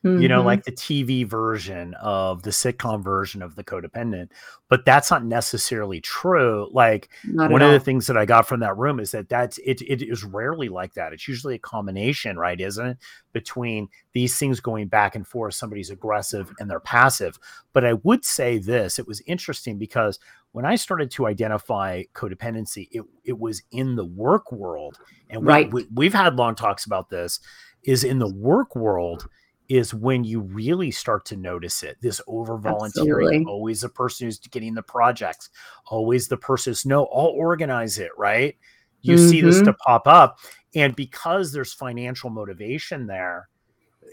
[0.03, 0.19] Mm-hmm.
[0.19, 0.47] You know, mm-hmm.
[0.47, 4.29] like the TV version of the sitcom version of the codependent,
[4.67, 6.67] but that's not necessarily true.
[6.71, 7.73] Like not one of all.
[7.73, 9.79] the things that I got from that room is that that's it.
[9.83, 11.13] It is rarely like that.
[11.13, 12.59] It's usually a combination, right?
[12.59, 12.97] Isn't it
[13.31, 15.53] between these things going back and forth?
[15.53, 17.37] Somebody's aggressive and they're passive.
[17.71, 20.17] But I would say this: it was interesting because
[20.51, 24.97] when I started to identify codependency, it it was in the work world,
[25.29, 25.71] and right.
[25.71, 27.39] we, we, have had long talks about this.
[27.83, 29.27] Is in the work world
[29.71, 31.95] is when you really start to notice it.
[32.01, 35.49] This over volunteering, always the person who's getting the projects,
[35.87, 38.57] always the person who's no, I'll organize it, right?
[39.01, 39.29] You mm-hmm.
[39.29, 39.81] see this to mm-hmm.
[39.85, 40.39] pop up.
[40.75, 43.47] And because there's financial motivation there,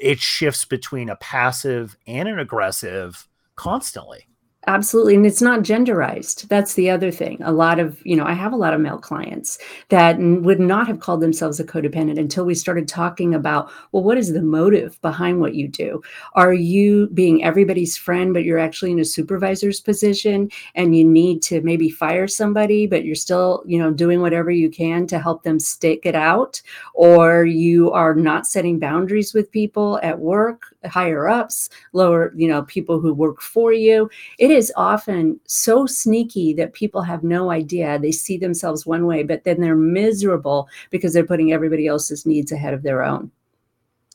[0.01, 4.28] it shifts between a passive and an aggressive constantly.
[4.69, 5.15] Absolutely.
[5.15, 6.47] And it's not genderized.
[6.49, 7.39] That's the other thing.
[7.43, 9.57] A lot of, you know, I have a lot of male clients
[9.89, 14.19] that would not have called themselves a codependent until we started talking about, well, what
[14.19, 16.03] is the motive behind what you do?
[16.35, 21.41] Are you being everybody's friend, but you're actually in a supervisor's position and you need
[21.45, 25.45] to maybe fire somebody, but you're still, you know, doing whatever you can to help
[25.45, 26.61] them stick it out?
[26.93, 32.63] Or you are not setting boundaries with people at work, higher ups, lower, you know,
[32.63, 34.09] people who work for you.
[34.39, 37.99] It is often so sneaky that people have no idea.
[37.99, 42.53] They see themselves one way, but then they're miserable because they're putting everybody else's needs
[42.53, 43.31] ahead of their own.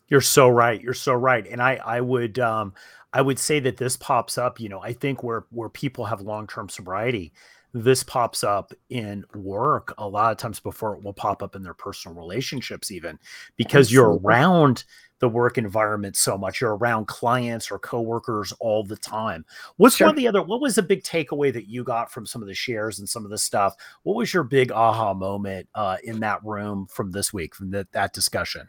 [0.07, 0.81] You're so right.
[0.81, 1.45] You're so right.
[1.47, 2.73] And I I would um
[3.13, 6.21] I would say that this pops up, you know, I think where where people have
[6.21, 7.33] long-term sobriety,
[7.73, 11.63] this pops up in work a lot of times before it will pop up in
[11.63, 13.17] their personal relationships even
[13.57, 13.93] because Absolutely.
[13.95, 14.83] you're around
[15.23, 16.59] the work environment so much.
[16.59, 19.45] You're around clients or coworkers all the time.
[19.77, 20.07] What's sure.
[20.07, 20.41] one of the other?
[20.41, 23.23] What was the big takeaway that you got from some of the shares and some
[23.23, 23.73] of the stuff?
[24.03, 27.87] What was your big aha moment uh, in that room from this week from the,
[27.93, 28.67] that discussion?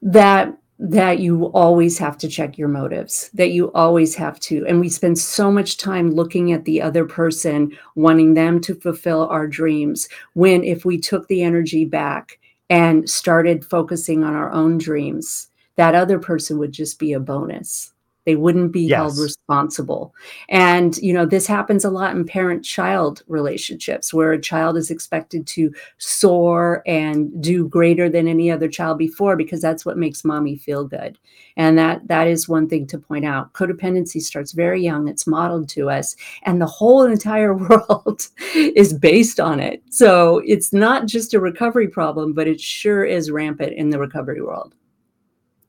[0.00, 4.78] That that you always have to check your motives that you always have to and
[4.78, 9.46] we spend so much time looking at the other person wanting them to fulfill our
[9.46, 15.48] dreams when if we took the energy back and started focusing on our own dreams
[15.76, 17.92] that other person would just be a bonus
[18.26, 18.96] they wouldn't be yes.
[18.96, 20.14] held responsible.
[20.48, 24.90] And you know this happens a lot in parent child relationships where a child is
[24.90, 30.24] expected to soar and do greater than any other child before because that's what makes
[30.24, 31.18] mommy feel good.
[31.56, 33.52] And that that is one thing to point out.
[33.54, 35.08] Codependency starts very young.
[35.08, 39.82] It's modeled to us and the whole entire world is based on it.
[39.90, 44.42] So it's not just a recovery problem but it sure is rampant in the recovery
[44.42, 44.74] world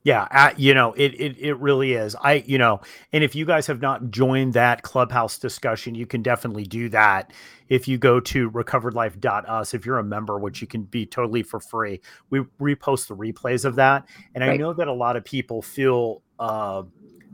[0.08, 2.16] yeah, you know, it, it it really is.
[2.16, 2.80] I, you know,
[3.12, 7.30] and if you guys have not joined that clubhouse discussion, you can definitely do that
[7.68, 9.74] if you go to recoveredlife.us.
[9.74, 12.00] If you're a member, which you can be totally for free,
[12.30, 14.08] we repost the replays of that.
[14.34, 14.54] And right.
[14.54, 16.84] I know that a lot of people feel uh,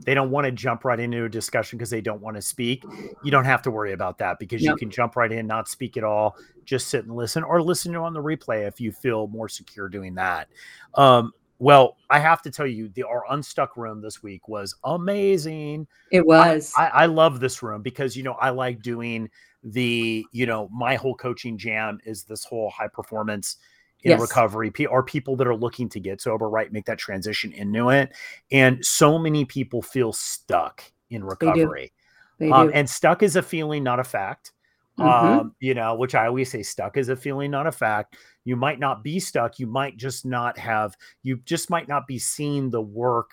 [0.05, 2.83] they don't want to jump right into a discussion because they don't want to speak.
[3.23, 4.71] You don't have to worry about that because yep.
[4.71, 7.93] you can jump right in, not speak at all, just sit and listen, or listen
[7.93, 10.49] to on the replay if you feel more secure doing that.
[10.95, 15.87] Um, well, I have to tell you, the our unstuck room this week was amazing.
[16.11, 16.73] It was.
[16.77, 19.29] I, I, I love this room because you know I like doing
[19.63, 23.57] the you know my whole coaching jam is this whole high performance
[24.05, 24.21] in yes.
[24.21, 26.71] recovery or people that are looking to get sober, right?
[26.71, 28.11] Make that transition into it.
[28.51, 31.91] And so many people feel stuck in recovery.
[32.37, 32.51] They do.
[32.51, 32.73] They um, do.
[32.73, 34.51] And stuck is a feeling, not a fact.
[34.99, 35.39] Mm-hmm.
[35.39, 38.15] Um, you know, which I always say stuck is a feeling, not a fact.
[38.45, 39.59] You might not be stuck.
[39.59, 43.31] You might just not have, you just might not be seeing the work.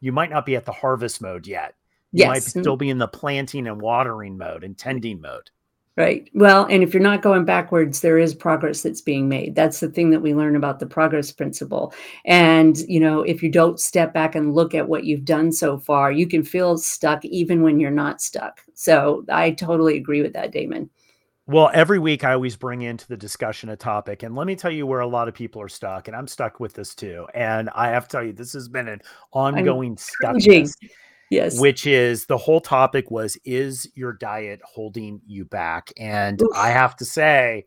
[0.00, 1.74] You might not be at the harvest mode yet.
[2.12, 2.28] You yes.
[2.28, 5.50] might still be in the planting and watering mode and tending mode.
[5.94, 6.26] Right.
[6.32, 9.54] Well, and if you're not going backwards, there is progress that's being made.
[9.54, 11.92] That's the thing that we learn about the progress principle.
[12.24, 15.76] And, you know, if you don't step back and look at what you've done so
[15.76, 18.62] far, you can feel stuck even when you're not stuck.
[18.72, 20.88] So I totally agree with that, Damon.
[21.46, 24.22] Well, every week I always bring into the discussion a topic.
[24.22, 26.08] And let me tell you where a lot of people are stuck.
[26.08, 27.26] And I'm stuck with this too.
[27.34, 30.74] And I have to tell you, this has been an ongoing stuckness.
[31.32, 31.58] Yes.
[31.58, 35.90] Which is the whole topic was is your diet holding you back?
[35.96, 36.50] And Oof.
[36.54, 37.64] I have to say,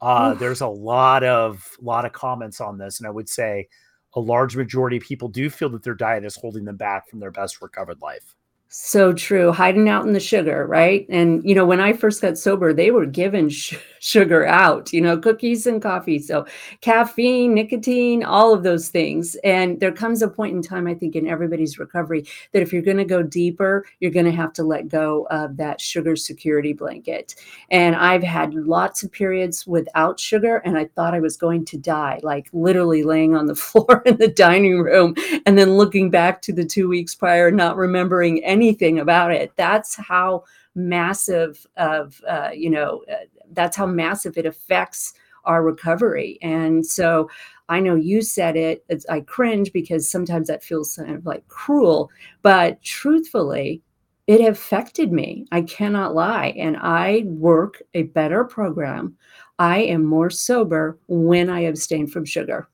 [0.00, 3.68] uh, there's a lot of lot of comments on this, and I would say
[4.16, 7.20] a large majority of people do feel that their diet is holding them back from
[7.20, 8.34] their best recovered life.
[8.76, 9.52] So true.
[9.52, 11.06] Hiding out in the sugar, right?
[11.08, 15.00] And, you know, when I first got sober, they were given sh- sugar out, you
[15.00, 16.18] know, cookies and coffee.
[16.18, 16.44] So
[16.80, 19.36] caffeine, nicotine, all of those things.
[19.44, 22.82] And there comes a point in time, I think, in everybody's recovery that if you're
[22.82, 26.72] going to go deeper, you're going to have to let go of that sugar security
[26.72, 27.36] blanket.
[27.70, 31.78] And I've had lots of periods without sugar, and I thought I was going to
[31.78, 35.14] die, like literally laying on the floor in the dining room
[35.46, 39.52] and then looking back to the two weeks prior, not remembering any anything about it.
[39.56, 40.44] That's how
[40.74, 46.38] massive of uh, you know uh, that's how massive it affects our recovery.
[46.42, 47.28] And so
[47.68, 48.84] I know you said it.
[49.10, 52.10] I cringe because sometimes that feels kind of like cruel,
[52.42, 53.82] but truthfully,
[54.26, 55.46] it affected me.
[55.52, 56.54] I cannot lie.
[56.56, 59.16] And I work a better program.
[59.58, 62.68] I am more sober when I abstain from sugar.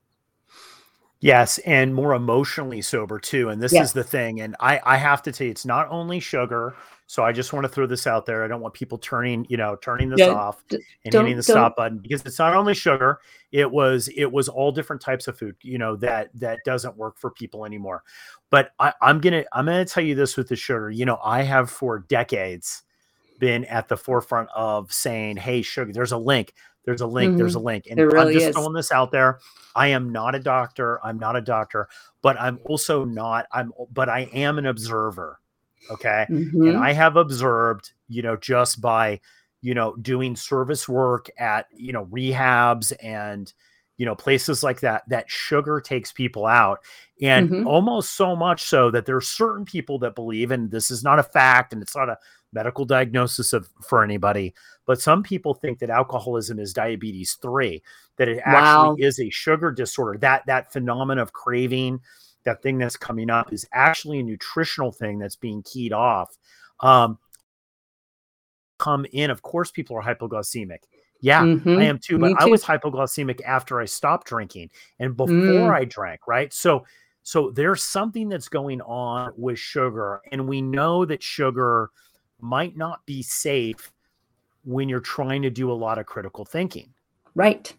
[1.22, 3.50] Yes, and more emotionally sober too.
[3.50, 4.40] And this is the thing.
[4.40, 6.74] And I, I have to tell you, it's not only sugar.
[7.06, 8.42] So I just want to throw this out there.
[8.42, 10.80] I don't want people turning, you know, turning this off and
[11.12, 13.20] hitting the stop button because it's not only sugar.
[13.52, 17.18] It was it was all different types of food, you know, that that doesn't work
[17.18, 18.02] for people anymore.
[18.48, 20.88] But I, I'm gonna I'm gonna tell you this with the sugar.
[20.90, 22.82] You know, I have for decades
[23.40, 26.54] been at the forefront of saying, hey, sugar, there's a link.
[26.90, 27.30] There's a link.
[27.30, 27.38] Mm-hmm.
[27.38, 27.66] There's a mm-hmm.
[27.66, 27.86] link.
[27.88, 28.56] And really I'm just is.
[28.56, 29.38] throwing this out there.
[29.76, 30.98] I am not a doctor.
[31.06, 31.88] I'm not a doctor,
[32.20, 35.38] but I'm also not, I'm, but I am an observer.
[35.88, 36.26] Okay.
[36.28, 36.66] Mm-hmm.
[36.66, 39.20] And I have observed, you know, just by,
[39.62, 43.52] you know, doing service work at, you know, rehabs and,
[43.96, 46.80] you know, places like that, that sugar takes people out.
[47.22, 47.68] And mm-hmm.
[47.68, 51.20] almost so much so that there are certain people that believe, and this is not
[51.20, 52.18] a fact and it's not a
[52.52, 54.54] medical diagnosis of for anybody,
[54.86, 57.82] but some people think that alcoholism is diabetes 3,
[58.16, 58.96] that it actually wow.
[58.98, 60.18] is a sugar disorder.
[60.18, 62.00] That that phenomenon of craving,
[62.44, 66.36] that thing that's coming up is actually a nutritional thing that's being keyed off.
[66.80, 67.18] Um,
[68.78, 70.78] come in, of course, people are hypoglycemic.
[71.20, 71.78] Yeah, mm-hmm.
[71.78, 72.36] I am too, but too.
[72.38, 75.70] I was hypoglycemic after I stopped drinking and before mm.
[75.70, 76.52] I drank, right?
[76.52, 76.84] So
[77.22, 81.90] so there's something that's going on with sugar and we know that sugar
[82.42, 83.92] might not be safe
[84.64, 86.92] when you're trying to do a lot of critical thinking.
[87.34, 87.74] Right.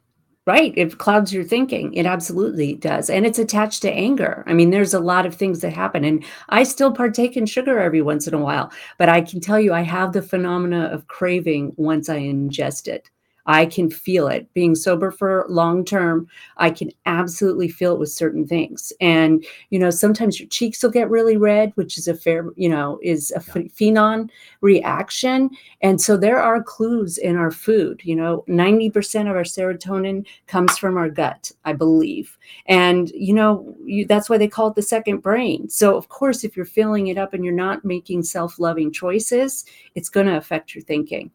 [0.48, 0.74] Right.
[0.76, 1.94] It clouds your thinking.
[1.94, 3.12] It absolutely does.
[3.12, 4.44] And it's attached to anger.
[4.48, 6.04] I mean, there's a lot of things that happen.
[6.04, 9.60] And I still partake in sugar every once in a while, but I can tell
[9.60, 13.12] you I have the phenomena of craving once I ingest it.
[13.52, 14.48] I can feel it.
[14.54, 16.26] Being sober for long term,
[16.56, 18.94] I can absolutely feel it with certain things.
[19.02, 22.70] And, you know, sometimes your cheeks will get really red, which is a fair, you
[22.70, 24.32] know, is a phenon
[24.62, 25.50] reaction.
[25.82, 28.00] And so there are clues in our food.
[28.06, 32.38] You know, 90% of our serotonin comes from our gut, I believe.
[32.68, 35.68] And, you know, you, that's why they call it the second brain.
[35.68, 39.66] So, of course, if you're filling it up and you're not making self loving choices,
[39.94, 41.32] it's going to affect your thinking.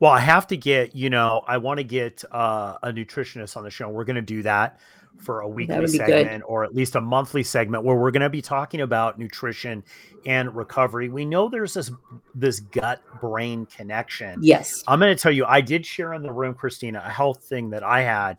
[0.00, 3.64] Well, I have to get, you know, I want to get uh, a nutritionist on
[3.64, 3.88] the show.
[3.88, 4.80] We're going to do that
[5.18, 6.42] for a weekly segment good.
[6.42, 9.82] or at least a monthly segment where we're going to be talking about nutrition
[10.26, 11.08] and recovery.
[11.08, 11.90] We know there's this
[12.34, 14.38] this gut brain connection.
[14.42, 14.82] Yes.
[14.86, 17.70] I'm going to tell you I did share in the room Kristina a health thing
[17.70, 18.38] that I had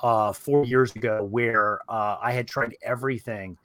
[0.00, 3.56] uh 4 years ago where uh I had tried everything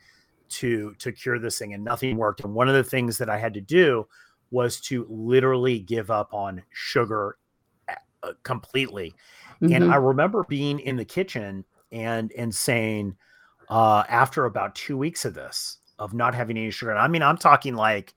[0.49, 2.41] to to cure this thing and nothing worked.
[2.41, 4.07] And one of the things that I had to do
[4.51, 7.37] was to literally give up on sugar
[7.89, 9.13] uh, completely.
[9.61, 9.73] Mm-hmm.
[9.73, 13.15] And I remember being in the kitchen and and saying
[13.69, 16.95] uh, after about two weeks of this of not having any sugar.
[16.95, 18.13] I mean, I'm talking like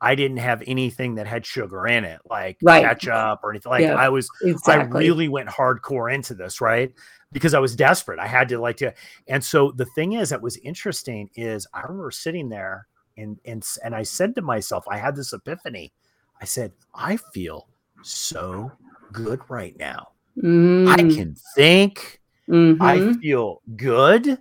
[0.00, 2.82] I didn't have anything that had sugar in it, like right.
[2.82, 3.70] ketchup or anything.
[3.70, 5.04] Like yeah, I was, exactly.
[5.04, 6.92] I really went hardcore into this, right?
[7.32, 8.18] Because I was desperate.
[8.18, 8.94] I had to like to,
[9.28, 12.86] and so the thing is that was interesting is I remember sitting there
[13.16, 15.92] and and and I said to myself, I had this epiphany.
[16.40, 17.68] I said, I feel
[18.02, 18.72] so
[19.12, 20.08] good right now.
[20.36, 20.88] Mm.
[20.88, 22.20] I can think.
[22.48, 22.82] Mm-hmm.
[22.82, 24.38] I feel good.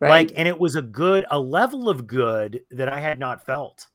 [0.00, 0.10] Right.
[0.10, 3.86] Like, and it was a good, a level of good that I had not felt,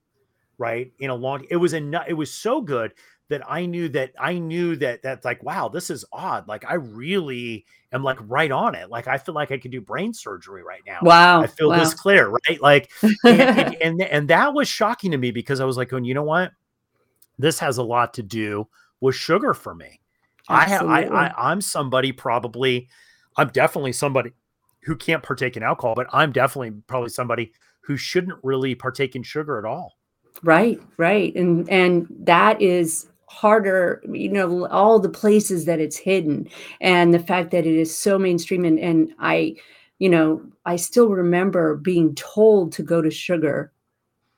[0.57, 0.91] right?
[0.99, 2.93] In a long, it was enough, it was so good
[3.31, 6.49] that I knew that I knew that that's like, wow, this is odd.
[6.49, 8.89] Like I really am like right on it.
[8.89, 10.99] Like I feel like I could do brain surgery right now.
[11.01, 11.41] Wow.
[11.41, 11.79] I feel wow.
[11.79, 12.61] this clear, right?
[12.61, 16.03] Like, and, and, and, and that was shocking to me because I was like, going,
[16.03, 16.51] you know what?
[17.39, 18.67] This has a lot to do
[18.99, 20.01] with sugar for me.
[20.49, 22.89] I have, I, I, I'm somebody probably,
[23.37, 24.31] I'm definitely somebody
[24.83, 29.23] who can't partake in alcohol, but I'm definitely probably somebody who shouldn't really partake in
[29.23, 29.93] sugar at all.
[30.43, 31.33] Right, right.
[31.35, 36.47] And and that is harder, you know, all the places that it's hidden
[36.81, 39.55] and the fact that it is so mainstream and and I,
[39.99, 43.71] you know, I still remember being told to go to sugar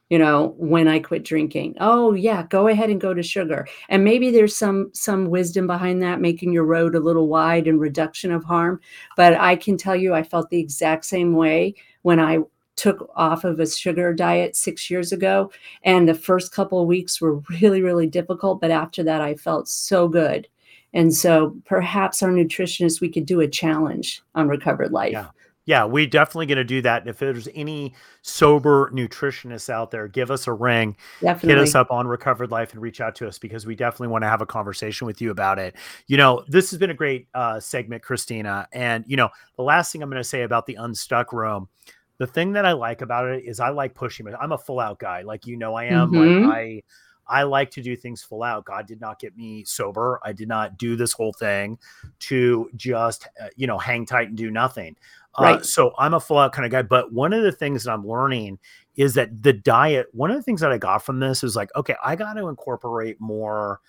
[0.09, 1.75] you know when i quit drinking.
[1.79, 3.67] Oh yeah go ahead and go to sugar.
[3.89, 7.79] And maybe there's some some wisdom behind that making your road a little wide and
[7.79, 8.79] reduction of harm
[9.17, 11.73] but i can tell you i felt the exact same way
[12.03, 12.37] when i
[12.75, 15.51] took off of a sugar diet six years ago
[15.83, 19.67] and the first couple of weeks were really really difficult but after that i felt
[19.67, 20.47] so good
[20.95, 25.29] and so perhaps our nutritionist, we could do a challenge on recovered life yeah
[25.65, 27.01] yeah, we definitely going to do that.
[27.01, 30.97] And if there's any sober nutritionists out there, give us a ring.
[31.21, 31.49] Definitely.
[31.49, 34.23] Hit us up on Recovered Life and reach out to us because we definitely want
[34.23, 35.75] to have a conversation with you about it.
[36.07, 38.65] You know, this has been a great uh, segment, Kristina.
[38.73, 41.69] And, you know, the last thing I'm going to say about the unstuck room,
[42.17, 44.35] the thing that I like about it is I like pushing it.
[44.39, 45.21] I'm a full out guy.
[45.21, 46.11] Like, you know, I am.
[46.11, 46.45] Mm-hmm.
[46.47, 46.83] Like, I.
[47.25, 48.65] I like to do things full out.
[48.65, 50.19] God did not get me sober.
[50.25, 51.79] I did not do this whole thing
[52.19, 54.97] to just, uh, you know, hang tight and do nothing.
[55.39, 55.59] Right.
[55.59, 56.81] Uh, so I'm a full out kind of guy.
[56.81, 58.59] But one of the things that I'm learning
[58.97, 61.69] is that the diet, one of the things that I got from this is like,
[61.77, 63.79] okay, I got to incorporate more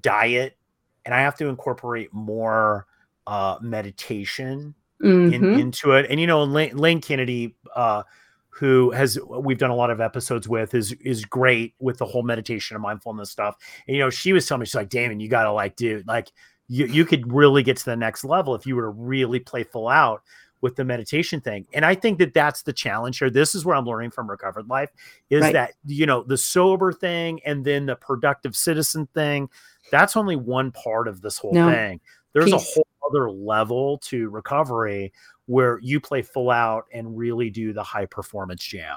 [0.00, 0.56] diet
[1.04, 2.86] and I have to incorporate more
[3.26, 5.34] uh, meditation mm-hmm.
[5.34, 6.06] in, into it.
[6.10, 8.02] And, you know, Lane, Lane Kennedy, uh,
[8.50, 12.22] who has we've done a lot of episodes with is is great with the whole
[12.22, 13.56] meditation and mindfulness stuff.
[13.88, 16.30] And you know, she was telling me she's like, Damon, you gotta like, dude, like
[16.68, 19.64] you you could really get to the next level if you were to really play
[19.64, 20.22] full out
[20.60, 21.66] with the meditation thing.
[21.72, 23.30] And I think that that's the challenge here.
[23.30, 24.90] This is where I'm learning from recovered life
[25.30, 25.52] is right.
[25.54, 29.48] that, you know, the sober thing and then the productive citizen thing,
[29.90, 31.70] that's only one part of this whole no.
[31.70, 32.00] thing.
[32.32, 32.54] There's Peace.
[32.54, 35.12] a whole other level to recovery
[35.46, 38.96] where you play full out and really do the high performance jam.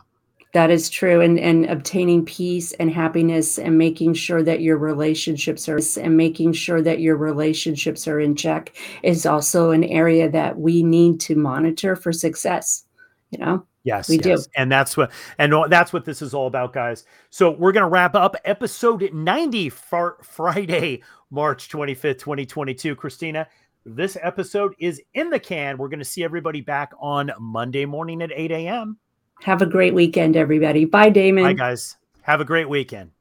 [0.54, 1.20] That is true.
[1.20, 6.54] And, and obtaining peace and happiness and making sure that your relationships are and making
[6.54, 11.36] sure that your relationships are in check is also an area that we need to
[11.36, 12.86] monitor for success.
[13.32, 13.66] You know?
[13.84, 14.46] Yes, we yes.
[14.46, 14.52] do.
[14.56, 17.06] And that's what and that's what this is all about, guys.
[17.32, 21.02] So we're gonna wrap up episode 90 for Friday,
[21.32, 22.96] March 25th, 2022.
[22.96, 23.48] Kristina,
[23.86, 25.78] this episode is in the can.
[25.78, 28.98] We're gonna see everybody back on Monday morning at 8 a.m.
[29.42, 30.86] Have a great weekend, everybody.
[30.86, 31.44] Bye, Damon.
[31.44, 31.98] Bye, guys.
[32.22, 33.12] Have a great weekend.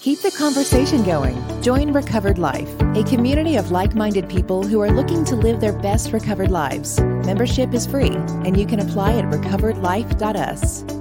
[0.00, 1.36] Keep the conversation going.
[1.62, 5.72] Join Recovered Life, a community of like minded people who are looking to live their
[5.72, 7.00] best recovered lives.
[7.00, 10.95] Membership is free, and you can apply at recoveredlife.us.